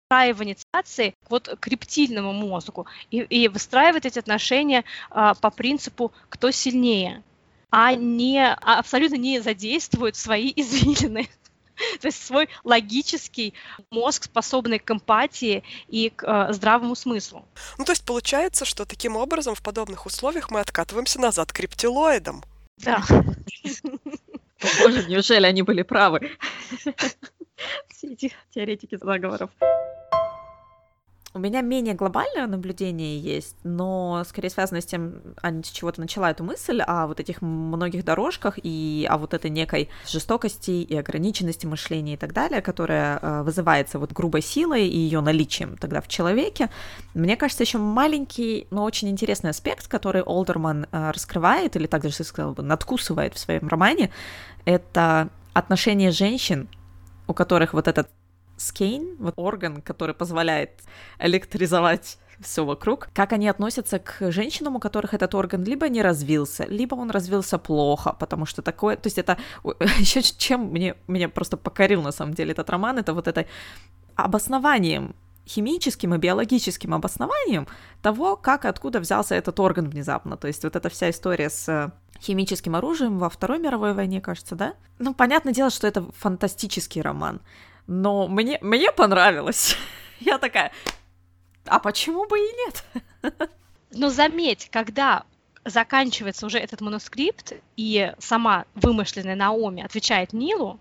[0.10, 6.52] выстраивание инициации вот к рептильному мозгу и, и выстраивать эти отношения а, по принципу «кто
[6.52, 7.24] сильнее»,
[7.72, 11.28] а не а абсолютно не задействуют свои извилины.
[12.02, 13.54] То есть свой логический
[13.90, 17.46] мозг, способный к эмпатии и к э, здравому смыслу.
[17.78, 22.46] Ну, то есть получается, что таким образом в подобных условиях мы откатываемся назад к рептилоидам.
[22.78, 23.04] Да.
[24.80, 26.32] Боже, неужели они были правы?
[27.90, 29.50] Все эти теоретики заговоров.
[31.36, 36.32] У меня менее глобальное наблюдение есть, но скорее связано с тем, а с чего-то начала
[36.32, 41.66] эту мысль, о вот этих многих дорожках и о вот этой некой жестокости и ограниченности
[41.66, 46.08] мышления и так далее, которая э, вызывается вот грубой силой и ее наличием тогда в
[46.08, 46.70] человеке.
[47.14, 52.54] Мне кажется, еще маленький, но очень интересный аспект, который Олдерман э, раскрывает, или также, сказал
[52.54, 54.10] бы, надкусывает в своем романе,
[54.64, 56.70] это отношение женщин,
[57.28, 58.08] у которых вот этот
[58.58, 60.82] скейн, вот орган, который позволяет
[61.20, 66.66] электризовать все вокруг, как они относятся к женщинам, у которых этот орган либо не развился,
[66.66, 69.38] либо он развился плохо, потому что такое, то есть это
[70.00, 73.46] еще чем мне, меня просто покорил на самом деле этот роман, это вот это
[74.16, 75.16] обоснованием
[75.48, 77.68] химическим и биологическим обоснованием
[78.02, 80.38] того, как и откуда взялся этот орган внезапно.
[80.38, 84.74] То есть вот эта вся история с химическим оружием во Второй мировой войне, кажется, да?
[84.98, 87.42] Ну, понятное дело, что это фантастический роман
[87.88, 89.78] но мне, мне понравилось.
[90.20, 90.72] Я такая,
[91.66, 92.84] а почему бы и нет?
[93.92, 95.24] Но заметь, когда
[95.64, 100.80] заканчивается уже этот манускрипт, и сама вымышленная Наоми отвечает Нилу,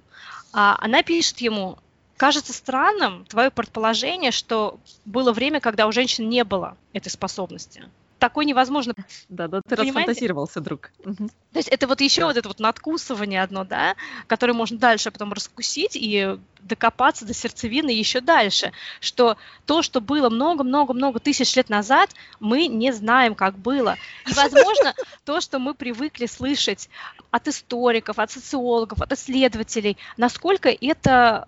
[0.52, 1.78] а, она пишет ему,
[2.16, 7.84] кажется странным твое предположение, что было время, когда у женщин не было этой способности
[8.24, 8.94] такой невозможно.
[9.28, 9.98] Да, да, ты Понимаете?
[9.98, 10.90] расфантазировался, друг.
[11.04, 12.26] То есть это вот еще да.
[12.28, 13.96] вот это вот надкусывание одно, да,
[14.28, 20.30] которое можно дальше потом раскусить и докопаться до сердцевины еще дальше, что то, что было
[20.30, 22.08] много-много-много тысяч лет назад,
[22.40, 23.96] мы не знаем, как было.
[24.26, 24.94] И, возможно,
[25.26, 26.88] то, что мы привыкли слышать
[27.30, 31.46] от историков, от социологов, от исследователей, насколько это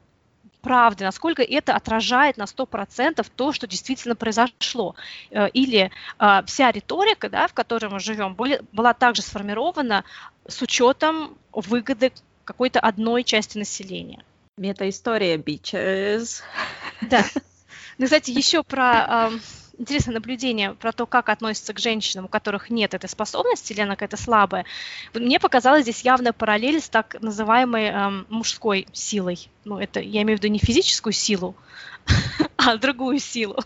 [0.66, 4.96] правды, насколько это отражает на 100% то, что действительно произошло.
[5.30, 10.04] Э, или э, вся риторика, да, в которой мы живем, были, была также сформирована
[10.48, 12.12] с учетом выгоды
[12.44, 14.24] какой-то одной части населения.
[14.56, 16.42] Мета-история, bitches.
[17.02, 17.24] Да.
[17.98, 19.30] Ну, кстати, еще про
[19.78, 23.94] интересное наблюдение про то, как относятся к женщинам, у которых нет этой способности, или она
[23.94, 24.64] какая-то слабая.
[25.14, 29.48] Мне показалась здесь явная параллель с так называемой эм, мужской силой.
[29.64, 31.54] Ну, это я имею в виду не физическую силу,
[32.56, 33.58] а другую силу.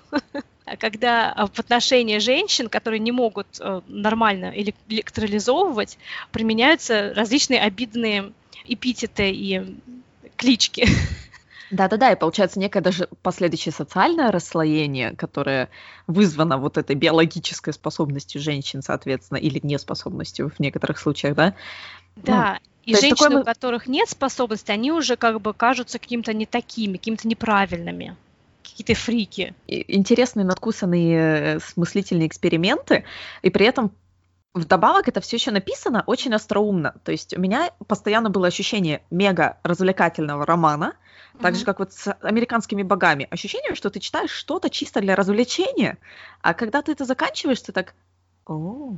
[0.79, 5.99] Когда э, в отношении женщин, которые не могут э, нормально электролизовывать,
[6.33, 8.33] применяются различные обидные
[8.65, 9.77] эпитеты и
[10.37, 10.87] клички.
[11.71, 15.69] Да-да-да, и получается некое даже последующее социальное расслоение, которое
[16.07, 21.55] вызвано вот этой биологической способностью женщин, соответственно, или неспособностью в некоторых случаях, да?
[22.17, 23.43] Да, ну, и женщины, такой...
[23.43, 28.17] у которых нет способности, они уже как бы кажутся каким-то не такими, какими-то неправильными
[28.63, 29.55] какие-то фрики.
[29.67, 33.05] Интересные надкусанные э, смыслительные эксперименты,
[33.43, 33.91] и при этом
[34.53, 36.95] Вдобавок это все еще написано очень остроумно.
[37.05, 40.97] То есть у меня постоянно было ощущение мега развлекательного романа,
[41.41, 43.29] так же, как вот с американскими богами.
[43.31, 45.99] Ощущение, что ты читаешь что-то чисто для развлечения,
[46.43, 47.95] а когда ты это заканчиваешь, ты так,
[48.47, 48.97] о,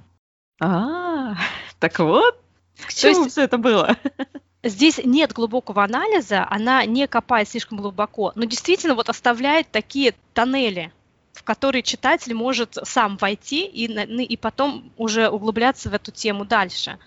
[0.61, 1.35] а,
[1.79, 2.41] так вот,
[2.87, 3.97] к чему все это было?
[4.65, 10.93] Здесь нет глубокого анализа, она не копает слишком глубоко, но действительно вот оставляет такие тоннели,
[11.33, 16.99] в которые читатель может сам войти и, и потом уже углубляться в эту тему дальше.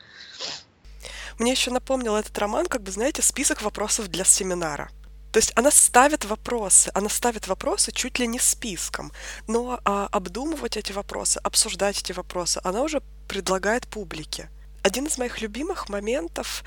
[1.40, 4.90] Мне еще напомнил этот роман, как бы, знаете, список вопросов для семинара.
[5.36, 9.12] То есть она ставит вопросы, она ставит вопросы чуть ли не списком,
[9.50, 14.50] но а, обдумывать эти вопросы, обсуждать эти вопросы, она уже предлагает публике.
[14.86, 16.64] Один из моих любимых моментов,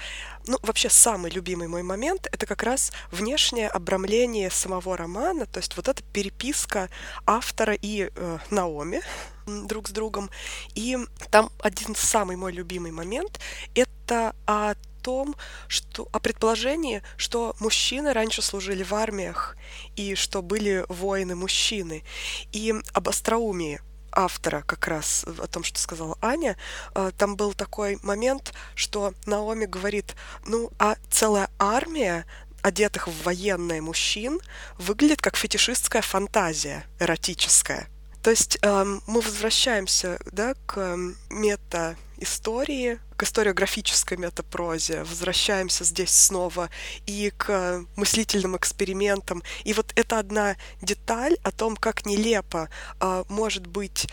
[0.48, 5.76] ну вообще самый любимый мой момент, это как раз внешнее обрамление самого романа, то есть
[5.76, 6.90] вот эта переписка
[7.26, 9.02] автора и э, Наоми
[9.46, 10.30] друг с другом.
[10.74, 10.98] И
[11.30, 13.38] там один самый мой любимый момент—
[13.76, 15.36] это о том,
[15.68, 19.56] что о предположении, что мужчины раньше служили в армиях
[19.94, 22.02] и что были воины-мужчины,
[22.50, 23.80] и об остроумии
[24.12, 26.56] автора как раз о том, что сказала Аня,
[26.94, 30.14] э, там был такой момент, что Наоми говорит,
[30.46, 32.26] ну, а целая армия
[32.62, 34.40] одетых в военное мужчин
[34.76, 37.88] выглядит как фетишистская фантазия эротическая.
[38.28, 46.68] То есть эм, мы возвращаемся да, к эм, мета-истории, к историографической метапрозе, возвращаемся здесь снова
[47.06, 49.42] и к мыслительным экспериментам.
[49.64, 52.68] И вот это одна деталь о том, как нелепо
[53.00, 54.08] э, может быть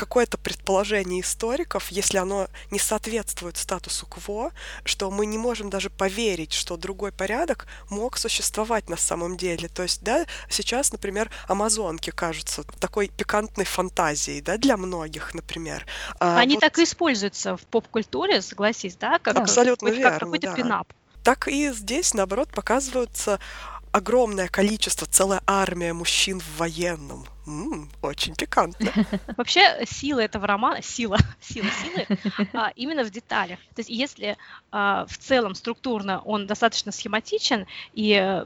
[0.00, 4.50] какое-то предположение историков, если оно не соответствует статусу КВО,
[4.82, 9.68] что мы не можем даже поверить, что другой порядок мог существовать на самом деле.
[9.68, 15.84] То есть, да, сейчас, например, амазонки кажутся такой пикантной фантазией, да, для многих, например.
[16.18, 16.62] А Они вот...
[16.62, 20.54] так и используются в поп-культуре, согласись, да, как, Абсолютно как, верно, как какой-то да.
[20.54, 20.92] пинап.
[21.22, 23.38] Так и здесь, наоборот, показываются
[23.92, 27.26] огромное количество, целая армия мужчин в военном.
[27.50, 28.92] М-м, очень пикантно.
[29.36, 32.06] Вообще сила этого романа, сила, сила силы,
[32.52, 33.58] а, именно в деталях.
[33.74, 34.36] То есть если
[34.70, 38.44] а, в целом структурно он достаточно схематичен и э,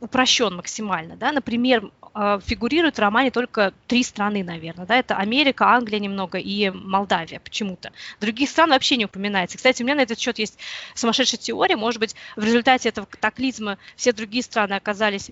[0.00, 5.68] упрощен максимально, да, например, а, фигурируют в романе только три страны, наверное, да, это Америка,
[5.68, 7.90] Англия немного и Молдавия почему-то.
[8.20, 9.56] Других стран вообще не упоминается.
[9.56, 10.58] Кстати, у меня на этот счет есть
[10.94, 15.30] сумасшедшая теория, может быть, в результате этого катаклизма все другие страны оказались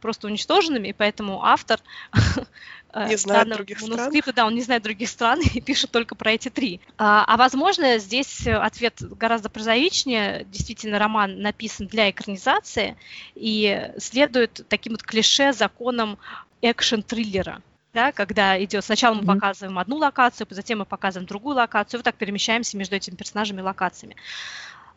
[0.00, 1.80] просто уничтоженными, и поэтому автор
[2.94, 4.10] не э, знает других стран.
[4.34, 6.80] Да, он не знает других стран и пишет только про эти три.
[6.98, 10.44] А, а возможно, здесь ответ гораздо прозаичнее.
[10.50, 12.96] Действительно, роман написан для экранизации
[13.34, 16.18] и следует таким вот клише законам
[16.62, 17.62] экшен-триллера
[17.96, 19.34] да, когда идет, сначала мы mm-hmm.
[19.34, 23.64] показываем одну локацию, затем мы показываем другую локацию, вот так перемещаемся между этими персонажами и
[23.64, 24.16] локациями.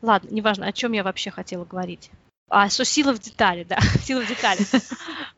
[0.01, 2.11] Ладно, неважно, о чем я вообще хотела говорить.
[2.49, 4.59] А, что сила в детали, да, сила в детали.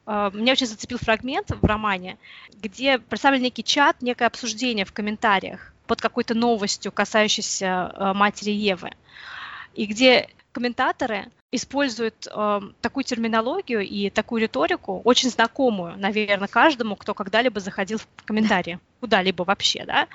[0.06, 2.18] А, меня очень зацепил фрагмент в романе,
[2.62, 8.92] где представлен некий чат, некое обсуждение в комментариях под какой-то новостью, касающейся а, матери Евы,
[9.74, 17.14] и где комментаторы используют э, такую терминологию и такую риторику, очень знакомую, наверное, каждому, кто
[17.14, 20.08] когда-либо заходил в комментарии, куда-либо вообще, да,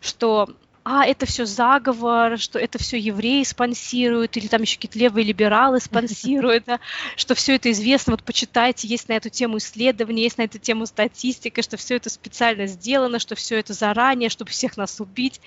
[0.00, 0.48] что
[0.90, 5.80] а, это все заговор, что это все евреи спонсируют, или там еще какие-то левые либералы
[5.80, 6.80] спонсируют, да,
[7.14, 10.86] что все это известно, вот почитайте, есть на эту тему исследования, есть на эту тему
[10.86, 15.42] статистика, что все это специально сделано, что все это заранее, чтобы всех нас убить.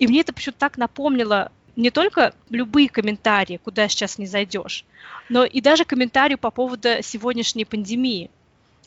[0.00, 4.84] И мне это почему-то так напомнило не только любые комментарии, куда сейчас не зайдешь,
[5.28, 8.28] но и даже комментарии по поводу сегодняшней пандемии.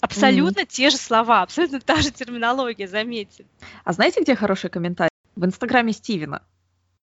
[0.01, 0.69] Абсолютно mm-hmm.
[0.69, 3.45] те же слова, абсолютно та же терминология, заметьте.
[3.85, 5.12] А знаете, где хороший комментарий?
[5.35, 6.41] В инстаграме Стивена.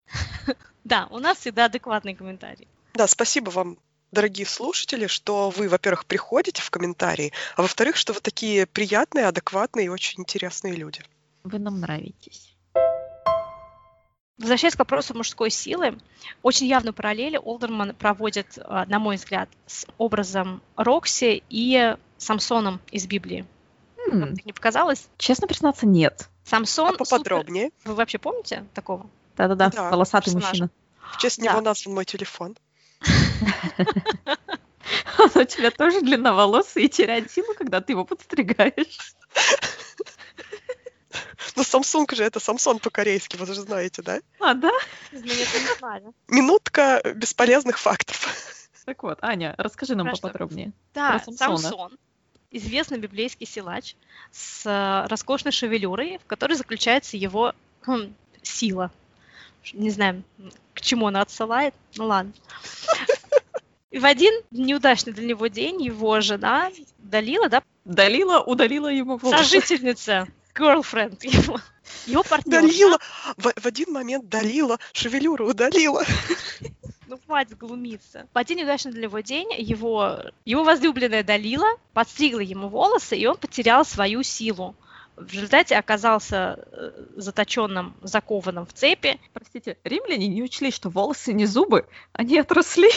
[0.83, 2.67] Да, у нас всегда адекватные комментарии.
[2.95, 3.79] Да, спасибо вам,
[4.13, 9.87] дорогие слушатели, что вы, во-первых, приходите в комментарии, а во-вторых, что вы такие приятные, адекватные
[9.87, 11.03] и очень интересные люди.
[11.45, 12.57] Вы нам нравитесь.
[14.39, 15.99] Возвращаясь к вопросу мужской силы,
[16.43, 23.07] очень явно параллели Олдерман проводит, а, на мой взгляд, с образом Рокси и Самсоном из
[23.07, 23.45] Библии.
[24.11, 25.09] Вам не показалось?
[25.19, 26.29] Честно признаться, нет.
[26.45, 26.95] Самсон.
[26.95, 27.67] А поподробнее.
[27.67, 27.91] Супер...
[27.91, 29.09] Вы вообще помните такого?
[29.37, 30.49] Да-да-да, да, волосатый персонажа.
[30.49, 30.71] мужчина.
[31.13, 31.53] В честь да.
[31.53, 32.57] него назван мой телефон.
[35.19, 39.15] Он у тебя тоже длинноволосый и теряет силу, когда ты его подстригаешь.
[41.57, 44.21] Ну, Samsung же это Самсон по-корейски, вы же знаете, да?
[44.39, 44.71] А, да?
[46.29, 48.29] Минутка бесполезных фактов.
[48.85, 50.23] Так вот, Аня, расскажи нам Хорошо.
[50.23, 50.73] поподробнее.
[50.95, 51.99] Да, Самсон
[52.51, 53.95] известный библейский силач
[54.33, 58.91] с э, роскошной шевелюрой, в которой заключается его хм, сила.
[59.73, 60.23] Не знаю,
[60.75, 62.33] к чему она отсылает, ну ладно.
[63.91, 67.63] И в один неудачный для него день его жена Далила, да?
[67.85, 69.43] Далила удалила ему волосы.
[69.43, 71.61] Сожительница, girlfriend его.
[72.07, 72.63] Его партнер.
[72.63, 72.99] Далила,
[73.37, 76.05] в, в один момент Далила шевелюру удалила.
[77.11, 78.29] Ну, хватит глумиться.
[78.33, 83.37] В один неудачный для него день его, его возлюбленная Далила подстригла ему волосы, и он
[83.37, 84.77] потерял свою силу.
[85.17, 89.19] В результате оказался э, заточенным, закованным в цепи.
[89.33, 92.91] Простите, римляне не учли, что волосы не зубы, они отросли.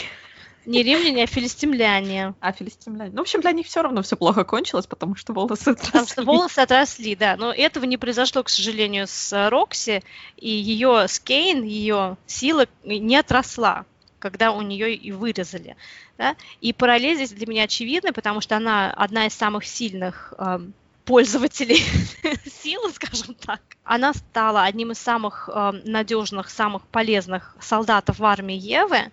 [0.64, 2.34] Не римляне, а филистимляне.
[2.38, 3.10] А, филистимляне.
[3.10, 5.86] Ну, в общем, для них все равно все плохо кончилось, потому что волосы отросли.
[5.86, 7.36] Потому что волосы отросли, да.
[7.36, 10.04] Но этого не произошло, к сожалению, с Рокси,
[10.36, 13.84] и ее Скейн, ее сила не отросла
[14.24, 15.76] когда у нее и вырезали.
[16.16, 16.34] Да?
[16.62, 20.60] И параллель здесь для меня очевидна, потому что она одна из самых сильных э,
[21.04, 21.84] пользователей
[22.62, 23.60] силы, скажем так.
[23.84, 29.12] Она стала одним из самых э, надежных, самых полезных солдатов в армии Евы.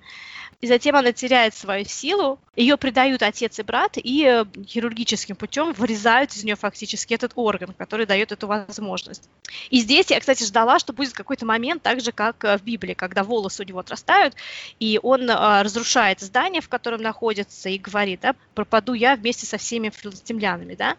[0.61, 5.73] И затем она теряет свою силу, ее предают отец и брат, и э, хирургическим путем
[5.73, 9.27] вырезают из нее фактически этот орган, который дает эту возможность.
[9.71, 12.93] И здесь я, кстати, ждала, что будет какой-то момент, так же, как э, в Библии,
[12.93, 14.35] когда волосы у него отрастают,
[14.79, 19.57] и он э, разрушает здание, в котором находится, и говорит, да, пропаду я вместе со
[19.57, 20.97] всеми филистимлянами, да.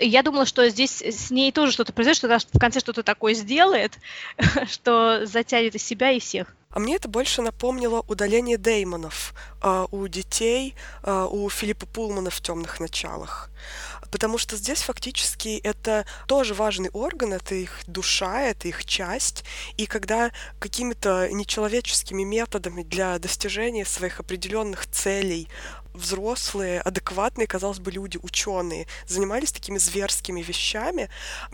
[0.00, 3.04] И я думала, что здесь с ней тоже что-то произойдет, что она в конце что-то
[3.04, 3.98] такое сделает,
[4.68, 6.54] что затянет из себя и всех.
[6.74, 12.40] А мне это больше напомнило удаление деймонов э, у детей, э, у Филиппа Пулмана в
[12.40, 13.48] темных началах.
[14.10, 19.44] Потому что здесь фактически это тоже важный орган, это их душа, это их часть.
[19.76, 25.48] И когда какими-то нечеловеческими методами для достижения своих определенных целей
[25.94, 31.08] взрослые, адекватные, казалось бы, люди, ученые, занимались такими зверскими вещами,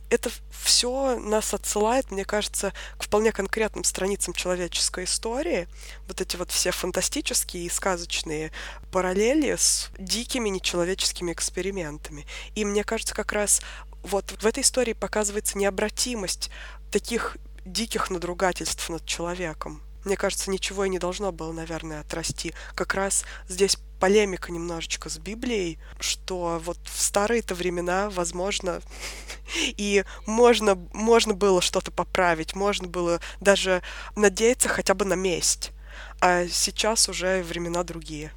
[0.08, 5.68] это все нас отсылает, мне кажется, к вполне конкретным страницам человеческой истории.
[6.08, 8.50] Вот эти вот все фантастические и сказочные
[8.90, 12.26] параллели с дикими нечеловеческими экспериментами.
[12.54, 13.60] И мне кажется, как раз
[14.02, 16.50] вот в этой истории показывается необратимость
[16.90, 19.82] таких диких надругательств над человеком.
[20.04, 22.54] Мне кажется, ничего и не должно было, наверное, отрасти.
[22.74, 28.80] Как раз здесь полемика немножечко с Библией, что вот в старые-то времена, возможно,
[29.54, 33.82] и можно, можно было что-то поправить, можно было даже
[34.16, 35.72] надеяться хотя бы на месть.
[36.20, 38.32] А сейчас уже времена другие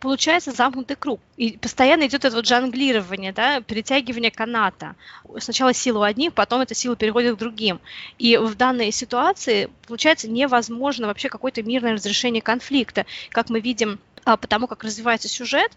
[0.00, 1.20] получается замкнутый круг.
[1.36, 4.94] И постоянно идет это вот жонглирование, да, перетягивание каната.
[5.38, 7.80] Сначала силу одних, потом эта сила переходит к другим.
[8.18, 13.06] И в данной ситуации получается невозможно вообще какое-то мирное разрешение конфликта.
[13.30, 15.70] Как мы видим а, потому как развивается сюжет,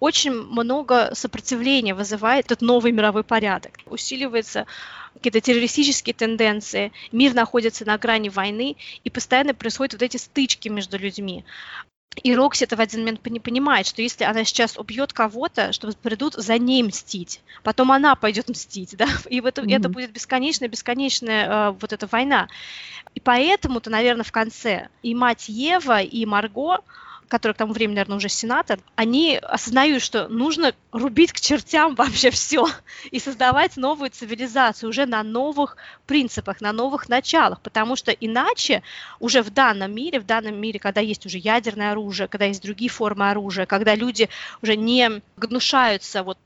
[0.00, 3.78] очень много сопротивления вызывает этот новый мировой порядок.
[3.86, 4.66] Усиливаются
[5.14, 10.98] какие-то террористические тенденции, мир находится на грани войны, и постоянно происходят вот эти стычки между
[10.98, 11.44] людьми.
[12.22, 15.92] И Рокси это в один момент не понимает, что если она сейчас убьет кого-то, что
[15.92, 19.76] придут за ней мстить, потом она пойдет мстить, да, и в это, mm-hmm.
[19.76, 22.48] это будет бесконечная, бесконечная э, вот эта война.
[23.14, 26.80] И поэтому-то, наверное, в конце и мать Ева, и Марго
[27.28, 32.30] который к тому времени, наверное, уже сенатор, они осознают, что нужно рубить к чертям вообще
[32.30, 32.66] все
[33.10, 38.82] и создавать новую цивилизацию уже на новых принципах, на новых началах, потому что иначе
[39.20, 42.90] уже в данном мире, в данном мире, когда есть уже ядерное оружие, когда есть другие
[42.90, 44.28] формы оружия, когда люди
[44.62, 46.38] уже не гнушаются вот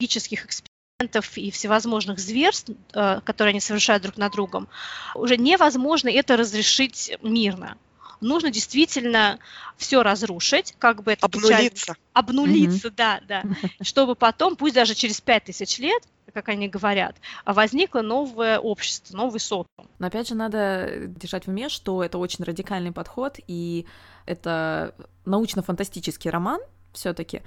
[0.00, 4.68] логических экспериментов и всевозможных зверств, э, которые они совершают друг над другом,
[5.14, 7.76] уже невозможно это разрешить мирно
[8.20, 9.38] нужно действительно
[9.76, 12.94] все разрушить, как бы это обнулиться, печально, обнулиться, mm-hmm.
[12.96, 13.42] да, да,
[13.80, 16.02] чтобы потом, пусть даже через пять тысяч лет,
[16.34, 17.16] как они говорят,
[17.46, 19.88] возникло новое общество, новый социум.
[19.98, 23.86] Но опять же надо держать в уме, что это очень радикальный подход, и
[24.26, 24.94] это
[25.24, 26.60] научно-фантастический роман
[26.92, 27.42] все-таки,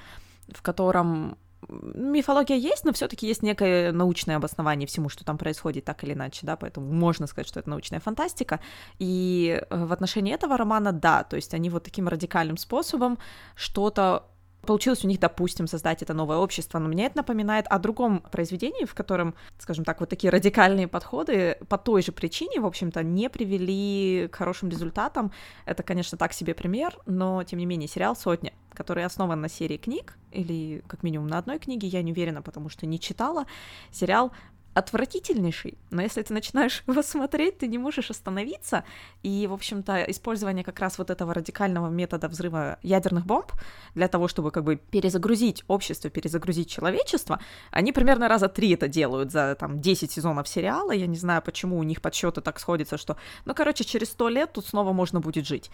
[0.49, 1.37] в котором
[1.69, 6.45] мифология есть, но все-таки есть некое научное обоснование всему, что там происходит, так или иначе,
[6.45, 8.59] да, поэтому можно сказать, что это научная фантастика.
[8.99, 13.17] И э, в отношении этого романа, да, то есть они вот таким радикальным способом
[13.55, 14.25] что-то
[14.65, 18.85] Получилось у них, допустим, создать это новое общество, но мне это напоминает о другом произведении,
[18.85, 23.29] в котором, скажем так, вот такие радикальные подходы по той же причине, в общем-то, не
[23.29, 25.31] привели к хорошим результатам.
[25.65, 29.77] Это, конечно, так себе пример, но, тем не менее, сериал «Сотня», который основан на серии
[29.77, 33.45] книг, или как минимум на одной книге, я не уверена, потому что не читала,
[33.91, 34.31] сериал
[34.73, 38.83] отвратительнейший, но если ты начинаешь его смотреть, ты не можешь остановиться,
[39.23, 43.51] и, в общем-то, использование как раз вот этого радикального метода взрыва ядерных бомб
[43.95, 47.39] для того, чтобы как бы перезагрузить общество, перезагрузить человечество,
[47.71, 51.77] они примерно раза три это делают за, там, 10 сезонов сериала, я не знаю, почему
[51.77, 55.45] у них подсчеты так сходятся, что, ну, короче, через сто лет тут снова можно будет
[55.45, 55.69] жить.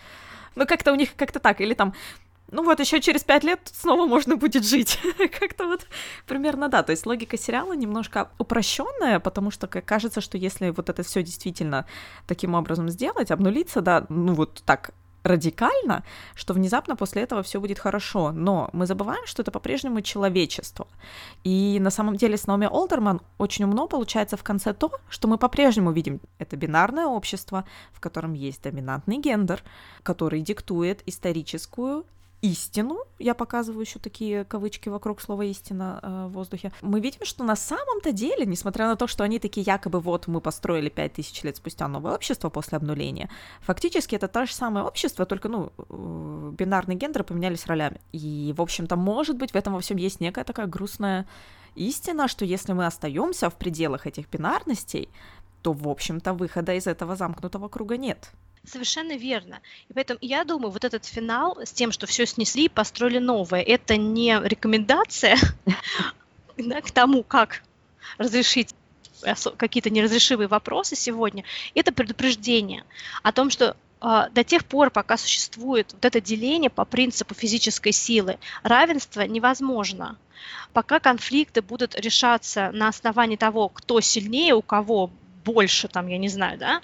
[0.55, 1.93] Ну, как-то у них как-то так, или там
[2.51, 4.99] ну вот еще через пять лет снова можно будет жить.
[5.39, 5.87] Как-то вот
[6.25, 6.83] примерно да.
[6.83, 11.85] То есть логика сериала немножко упрощенная, потому что кажется, что если вот это все действительно
[12.25, 14.91] таким образом сделать, обнулиться, да, ну вот так
[15.23, 16.03] радикально,
[16.35, 18.31] что внезапно после этого все будет хорошо.
[18.31, 20.87] Но мы забываем, что это по-прежнему человечество.
[21.43, 25.37] И на самом деле с Наоми Олдерман очень умно получается в конце то, что мы
[25.37, 29.63] по-прежнему видим это бинарное общество, в котором есть доминантный гендер,
[30.03, 32.05] который диктует историческую
[32.41, 37.43] истину, я показываю еще такие кавычки вокруг слова истина э, в воздухе, мы видим, что
[37.43, 41.41] на самом-то деле, несмотря на то, что они такие якобы вот мы построили пять тысяч
[41.43, 43.29] лет спустя новое общество после обнуления,
[43.61, 47.99] фактически это то же самое общество, только, ну, э, бинарные гендеры поменялись ролями.
[48.11, 51.27] И, в общем-то, может быть, в этом во всем есть некая такая грустная
[51.75, 55.09] истина, что если мы остаемся в пределах этих бинарностей,
[55.63, 58.31] то, в общем-то, выхода из этого замкнутого круга нет.
[58.67, 59.61] Совершенно верно.
[59.87, 63.61] И поэтому я думаю, вот этот финал с тем, что все снесли и построили новое,
[63.61, 65.37] это не рекомендация
[66.57, 67.63] к тому, как
[68.17, 68.75] разрешить
[69.57, 71.43] какие-то неразрешимые вопросы сегодня,
[71.75, 72.83] это предупреждение
[73.23, 77.91] о том, что а, до тех пор, пока существует вот это деление по принципу физической
[77.91, 80.17] силы, равенство невозможно.
[80.73, 85.09] Пока конфликты будут решаться на основании того, кто сильнее, у кого
[85.45, 86.81] больше, там, я не знаю, да,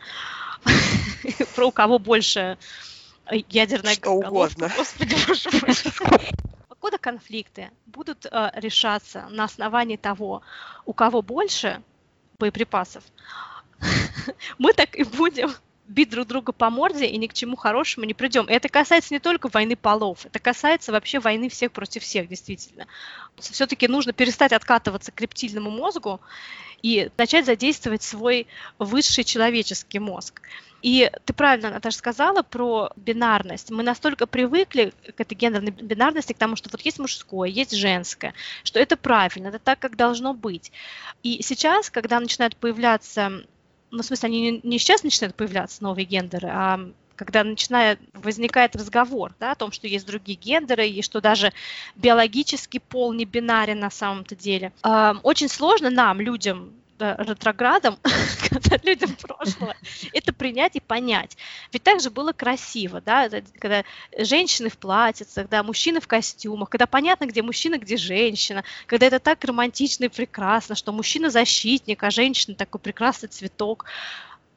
[1.56, 2.58] про у кого больше
[3.50, 4.72] ядерная Что угодно.
[4.76, 5.50] Господи, боже
[6.68, 10.42] Покуда конфликты будут э, решаться на основании того,
[10.86, 11.82] у кого больше
[12.40, 13.04] боеприпасов,
[14.58, 15.54] мы так и будем
[15.88, 18.46] бить друг друга по морде и ни к чему хорошему не придем.
[18.46, 22.88] И это касается не только войны полов, это касается вообще войны всех против всех, действительно.
[23.38, 26.22] Все-таки нужно перестать откатываться к рептильному мозгу
[26.82, 30.42] и начать задействовать свой высший человеческий мозг.
[30.82, 33.72] И ты правильно, Наташа, сказала про бинарность.
[33.72, 38.34] Мы настолько привыкли к этой гендерной бинарности, к тому, что вот есть мужское, есть женское,
[38.66, 40.74] что это правильно, это так, как должно быть.
[41.24, 43.44] И сейчас, когда начинают появляться
[43.94, 46.80] ну, в смысле, они не сейчас начинают появляться новые гендеры, а
[47.16, 51.54] когда начинает, возникает разговор да, о том, что есть другие гендеры, и что даже
[51.96, 54.74] биологический пол не бинарен на самом-то деле.
[55.22, 57.98] Очень сложно нам, людям, ретроградом,
[58.84, 59.76] людям прошлого,
[60.12, 61.38] это принять и понять.
[61.72, 63.84] Ведь так же было красиво, да, когда
[64.18, 69.20] женщины в платьицах, да, мужчины в костюмах, когда понятно, где мужчина, где женщина, когда это
[69.20, 73.86] так романтично и прекрасно, что мужчина защитник, а женщина такой прекрасный цветок.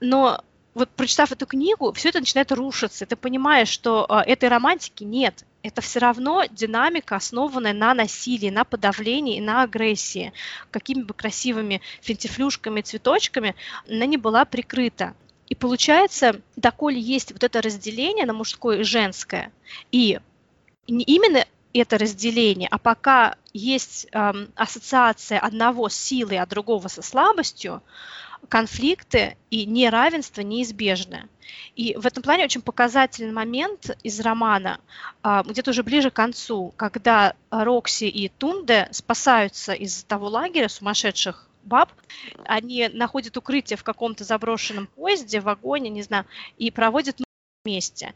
[0.00, 0.42] Но
[0.76, 3.06] вот прочитав эту книгу, все это начинает рушиться.
[3.06, 5.46] Ты понимаешь, что э, этой романтики нет.
[5.62, 10.34] Это все равно динамика, основанная на насилии, на подавлении и на агрессии.
[10.70, 13.56] Какими бы красивыми фентифлюшками, цветочками
[13.88, 15.14] она не была прикрыта.
[15.48, 19.52] И получается, доколе есть вот это разделение на мужское и женское,
[19.92, 20.20] и
[20.88, 27.02] не именно это разделение, а пока есть эм, ассоциация одного с силой, а другого со
[27.02, 27.82] слабостью,
[28.49, 31.28] конфликты и неравенство неизбежны.
[31.74, 34.80] И в этом плане очень показательный момент из романа,
[35.22, 41.49] а, где-то уже ближе к концу, когда Рокси и Тунде спасаются из того лагеря сумасшедших
[41.64, 41.93] баб,
[42.45, 46.24] они находят укрытие в каком-то заброшенном поезде, вагоне, не знаю,
[46.59, 47.20] и проводят
[47.64, 48.14] вместе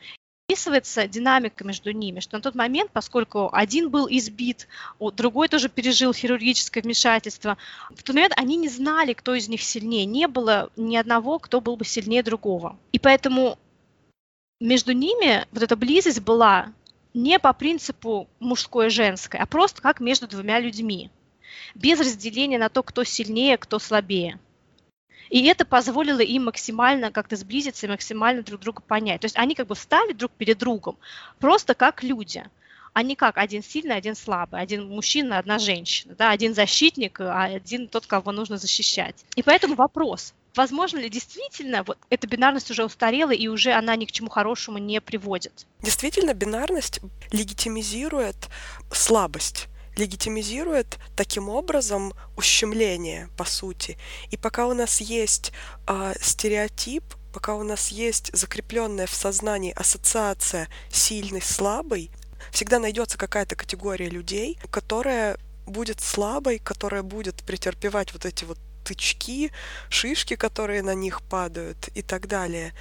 [0.51, 4.66] описывается динамика между ними, что на тот момент, поскольку один был избит,
[4.98, 7.57] другой тоже пережил хирургическое вмешательство,
[7.90, 10.07] в тот момент они не знали, кто из них сильнее.
[10.07, 12.76] Не было ни одного, кто был бы сильнее другого.
[12.90, 13.59] И поэтому
[14.61, 16.72] между ними вот эта близость была
[17.14, 21.11] не по принципу мужское и женское, а просто как между двумя людьми,
[21.76, 24.40] без разделения на то, кто сильнее, кто слабее.
[25.31, 29.20] И это позволило им максимально как-то сблизиться и максимально друг друга понять.
[29.20, 30.99] То есть они как бы встали друг перед другом,
[31.39, 32.45] просто как люди
[32.93, 37.45] а не как один сильный, один слабый, один мужчина, одна женщина, да, один защитник, а
[37.45, 39.14] один тот, кого нужно защищать.
[39.37, 44.07] И поэтому вопрос, возможно ли действительно вот эта бинарность уже устарела и уже она ни
[44.07, 45.66] к чему хорошему не приводит?
[45.81, 47.01] Действительно, бинарность
[47.31, 48.37] легитимизирует
[48.93, 53.99] слабость легитимизирует таким образом ущемление, по сути.
[54.30, 55.53] И пока у нас есть
[55.86, 62.11] э, стереотип, пока у нас есть закрепленная в сознании ассоциация сильный, слабый,
[62.51, 65.36] всегда найдется какая-то категория людей, которая
[65.66, 69.53] будет слабой, которая будет претерпевать вот эти вот тычки,
[69.88, 72.72] шишки, которые на них падают и так далее.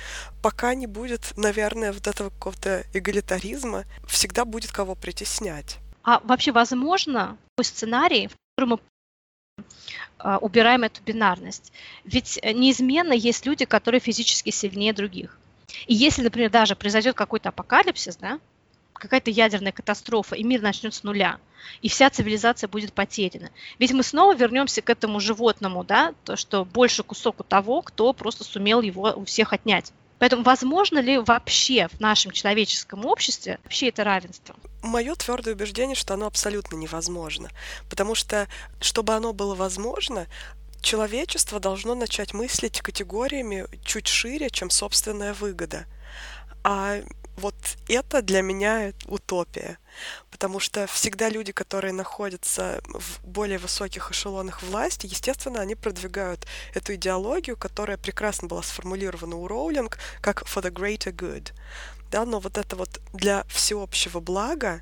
[0.42, 5.78] Пока не будет, наверное, вот этого какого-то эгалитаризма, всегда будет кого притеснять.
[6.04, 8.80] А вообще возможно такой сценарий, в котором
[9.58, 9.66] мы
[10.18, 11.72] а, убираем эту бинарность?
[12.04, 15.38] Ведь неизменно есть люди, которые физически сильнее других.
[15.88, 18.40] И если, например, даже произойдет какой-то апокалипсис, да,
[18.94, 21.40] какая-то ядерная катастрофа, и мир начнет с нуля,
[21.82, 23.50] и вся цивилизация будет потеряна.
[23.80, 28.14] Ведь мы снова вернемся к этому животному, да, то, что больше кусок у того, кто
[28.14, 29.94] просто сумел его у всех отнять.
[30.20, 34.56] Поэтому возможно ли вообще в нашем человеческом обществе вообще это равенство?
[34.84, 37.50] Мое твердое убеждение, что оно абсолютно невозможно.
[37.90, 38.48] Потому что,
[38.82, 40.28] чтобы оно было возможно,
[40.82, 45.86] человечество должно начать мыслить категориями чуть шире, чем собственная выгода.
[46.64, 47.00] А
[47.40, 47.56] вот
[47.88, 49.78] это для меня утопия.
[50.32, 56.96] Потому что всегда люди, которые находятся в более высоких эшелонах власти, естественно, они продвигают эту
[56.96, 61.52] идеологию, которая прекрасно была сформулирована у Роулинг как for the greater good.
[62.12, 64.82] Да, но вот это вот для всеобщего блага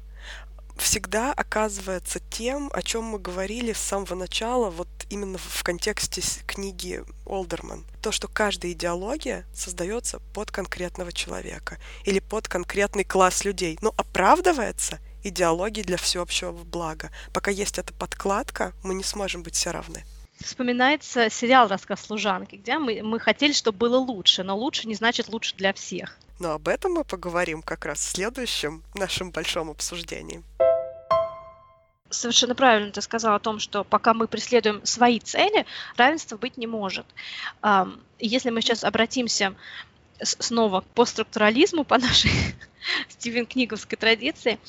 [0.82, 7.04] всегда оказывается тем, о чем мы говорили с самого начала, вот именно в контексте книги
[7.26, 7.86] Олдерман.
[8.02, 15.00] То, что каждая идеология создается под конкретного человека или под конкретный класс людей, но оправдывается
[15.24, 17.12] идеологией для всеобщего блага.
[17.34, 20.04] Пока есть эта подкладка, мы не сможем быть все равны
[20.44, 25.30] вспоминается сериал «Рассказ служанки», где мы, мы хотели, чтобы было лучше, но лучше не значит
[25.30, 26.18] лучше для всех.
[26.40, 30.44] Но об этом мы поговорим как раз в следующем нашем большом обсуждении.
[32.10, 35.66] Совершенно правильно ты сказал о том, что пока мы преследуем свои цели,
[35.98, 37.06] равенства быть не может.
[38.20, 39.56] Если мы сейчас обратимся
[40.22, 42.32] снова к постструктурализму по нашей
[43.10, 44.60] Стивен Книговской традиции,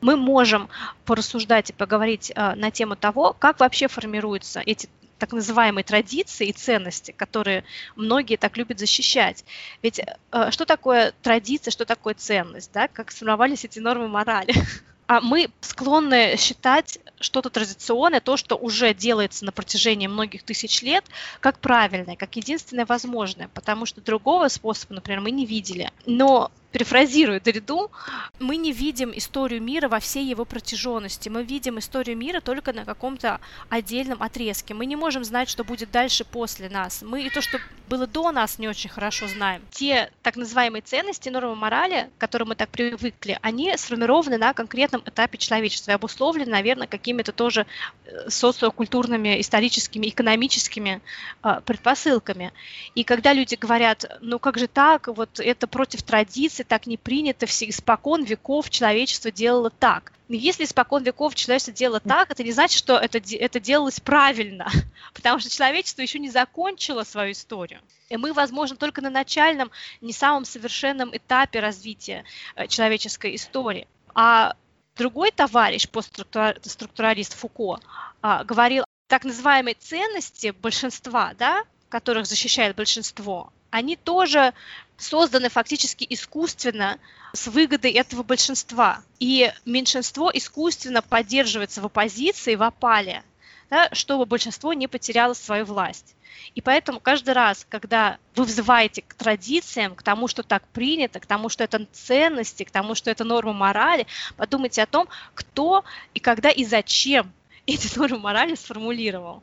[0.00, 0.68] мы можем
[1.04, 6.52] порассуждать и поговорить а, на тему того, как вообще формируются эти так называемые традиции и
[6.52, 7.64] ценности, которые
[7.94, 9.44] многие так любят защищать.
[9.82, 12.88] Ведь э, что такое традиция, что такое ценность, да?
[12.88, 14.54] как сформировались эти нормы морали?
[15.10, 21.04] А мы склонны считать что-то традиционное, то, что уже делается на протяжении многих тысяч лет,
[21.40, 25.90] как правильное, как единственное возможное, потому что другого способа, например, мы не видели.
[26.06, 27.90] Но перефразирую Дориду,
[28.38, 31.28] мы не видим историю мира во всей его протяженности.
[31.28, 34.74] Мы видим историю мира только на каком-то отдельном отрезке.
[34.74, 37.02] Мы не можем знать, что будет дальше после нас.
[37.02, 37.58] Мы и то, что
[37.88, 39.62] было до нас, не очень хорошо знаем.
[39.72, 45.02] Те так называемые ценности, нормы морали, к которым мы так привыкли, они сформированы на конкретном
[45.04, 47.66] этапе человечества и обусловлены, наверное, какими-то тоже
[48.04, 51.00] э, социокультурными, историческими, экономическими
[51.42, 52.52] э, предпосылками.
[52.94, 56.96] И когда люди говорят, ну как же так, вот это против традиций, традиций так не
[56.96, 60.12] принято, все испокон веков человечество делало так.
[60.28, 64.68] Если испокон веков человечество делало так, это не значит, что это, это делалось правильно,
[65.14, 67.80] потому что человечество еще не закончило свою историю.
[68.10, 72.24] И мы, возможно, только на начальном, не самом совершенном этапе развития
[72.56, 73.86] э, человеческой истории.
[74.14, 74.54] А
[74.96, 77.80] другой товарищ, постструктуралист Фуко,
[78.22, 84.54] а, говорил, так называемые ценности большинства, да, которых защищает большинство, они тоже
[84.96, 86.98] созданы фактически искусственно
[87.32, 89.02] с выгодой этого большинства.
[89.18, 93.22] И меньшинство искусственно поддерживается в оппозиции, в опале,
[93.70, 96.14] да, чтобы большинство не потеряло свою власть.
[96.54, 101.26] И поэтому каждый раз, когда вы взываете к традициям, к тому, что так принято, к
[101.26, 104.06] тому, что это ценности, к тому, что это норма морали,
[104.36, 107.32] подумайте о том, кто и когда и зачем
[107.66, 109.42] эти нормы морали сформулировал.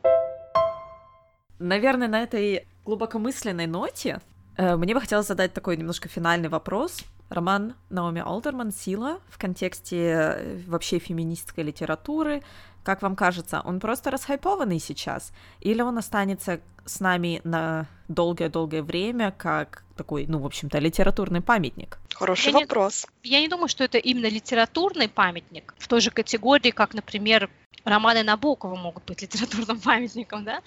[1.60, 4.22] Наверное, на этой глубокомысленной ноте
[4.58, 7.04] Э, мне бы хотелось задать такой немножко финальный вопрос.
[7.30, 12.42] Роман Наоми Олдерман «Сила» в контексте э, вообще феминистской литературы.
[12.84, 15.32] Как вам кажется, он просто расхайпованный сейчас?
[15.60, 22.00] Или он останется с нами на долгое-долгое время как такой, ну, в общем-то, литературный памятник?
[22.16, 23.06] Хороший я вопрос.
[23.24, 27.50] Не, я не думаю, что это именно литературный памятник в той же категории, как, например,
[27.84, 30.62] романы Набокова могут быть литературным памятником, да?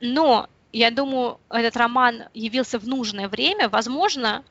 [0.00, 0.48] Но
[0.78, 3.68] я думаю, этот роман явился в нужное время.
[3.68, 4.44] Возможно,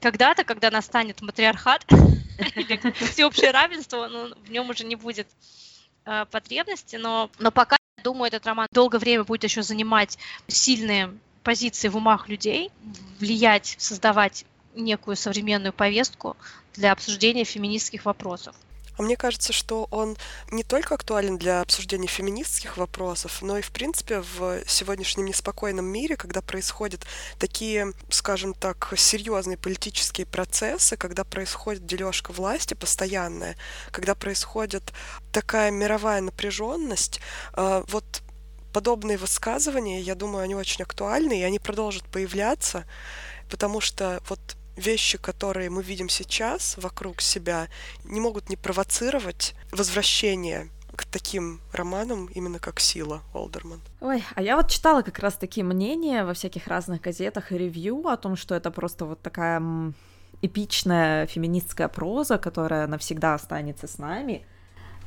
[0.00, 1.84] когда-то, когда настанет матриархат
[2.54, 5.26] или всеобщее равенство, ну, в нем уже не будет
[6.04, 11.12] э, потребности, но, но пока, думаю, этот роман долгое время будет еще занимать сильные
[11.42, 12.70] позиции в умах людей,
[13.18, 14.44] влиять, создавать
[14.76, 16.36] некую современную повестку
[16.74, 18.54] для обсуждения феминистских вопросов.
[18.96, 20.16] А мне кажется, что он
[20.50, 26.16] не только актуален для обсуждения феминистских вопросов, но и, в принципе, в сегодняшнем неспокойном мире,
[26.16, 27.06] когда происходят
[27.38, 33.56] такие, скажем так, серьезные политические процессы, когда происходит дележка власти постоянная,
[33.90, 34.92] когда происходит
[35.32, 37.20] такая мировая напряженность,
[37.52, 38.22] а, вот
[38.72, 42.84] подобные высказывания, я думаю, они очень актуальны, и они продолжат появляться,
[43.48, 44.40] потому что вот
[44.76, 47.68] вещи, которые мы видим сейчас вокруг себя,
[48.04, 53.80] не могут не провоцировать возвращение к таким романам, именно как «Сила» Олдерман.
[54.00, 58.06] Ой, а я вот читала как раз такие мнения во всяких разных газетах и ревью
[58.08, 59.62] о том, что это просто вот такая
[60.42, 64.46] эпичная феминистская проза, которая навсегда останется с нами.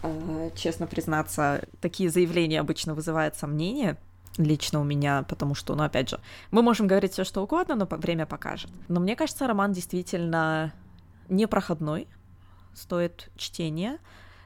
[0.02, 3.98] А, честно признаться, такие заявления обычно вызывают сомнения,
[4.40, 6.20] лично у меня, потому что, ну, опять же,
[6.52, 8.72] мы можем говорить все что угодно, но время покажет.
[8.88, 10.74] Но мне кажется, роман действительно
[11.28, 12.08] непроходной,
[12.74, 14.00] стоит чтения.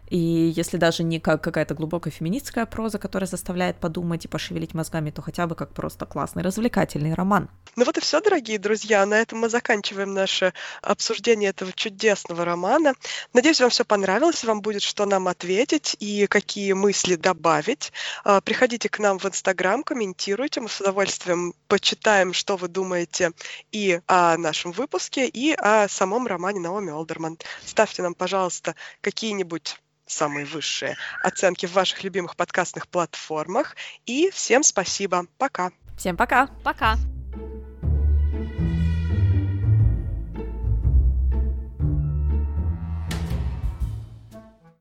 [0.09, 5.11] И если даже не как какая-то глубокая феминистская проза, которая заставляет подумать и пошевелить мозгами,
[5.11, 7.49] то хотя бы как просто классный развлекательный роман.
[7.75, 9.05] Ну вот и все, дорогие друзья.
[9.05, 12.93] На этом мы заканчиваем наше обсуждение этого чудесного романа.
[13.33, 17.91] Надеюсь, вам все понравилось, вам будет что нам ответить и какие мысли добавить.
[18.23, 20.61] А, приходите к нам в Инстаграм, комментируйте.
[20.61, 23.31] Мы с удовольствием почитаем, что вы думаете
[23.71, 27.37] и о нашем выпуске, и о самом романе Наоми Олдерман.
[27.65, 29.79] Ставьте нам, пожалуйста, какие-нибудь
[30.13, 33.75] самые высшие оценки в ваших любимых подкастных платформах.
[34.05, 35.25] И всем спасибо.
[35.37, 35.71] Пока.
[35.97, 36.47] Всем пока.
[36.63, 36.97] Пока.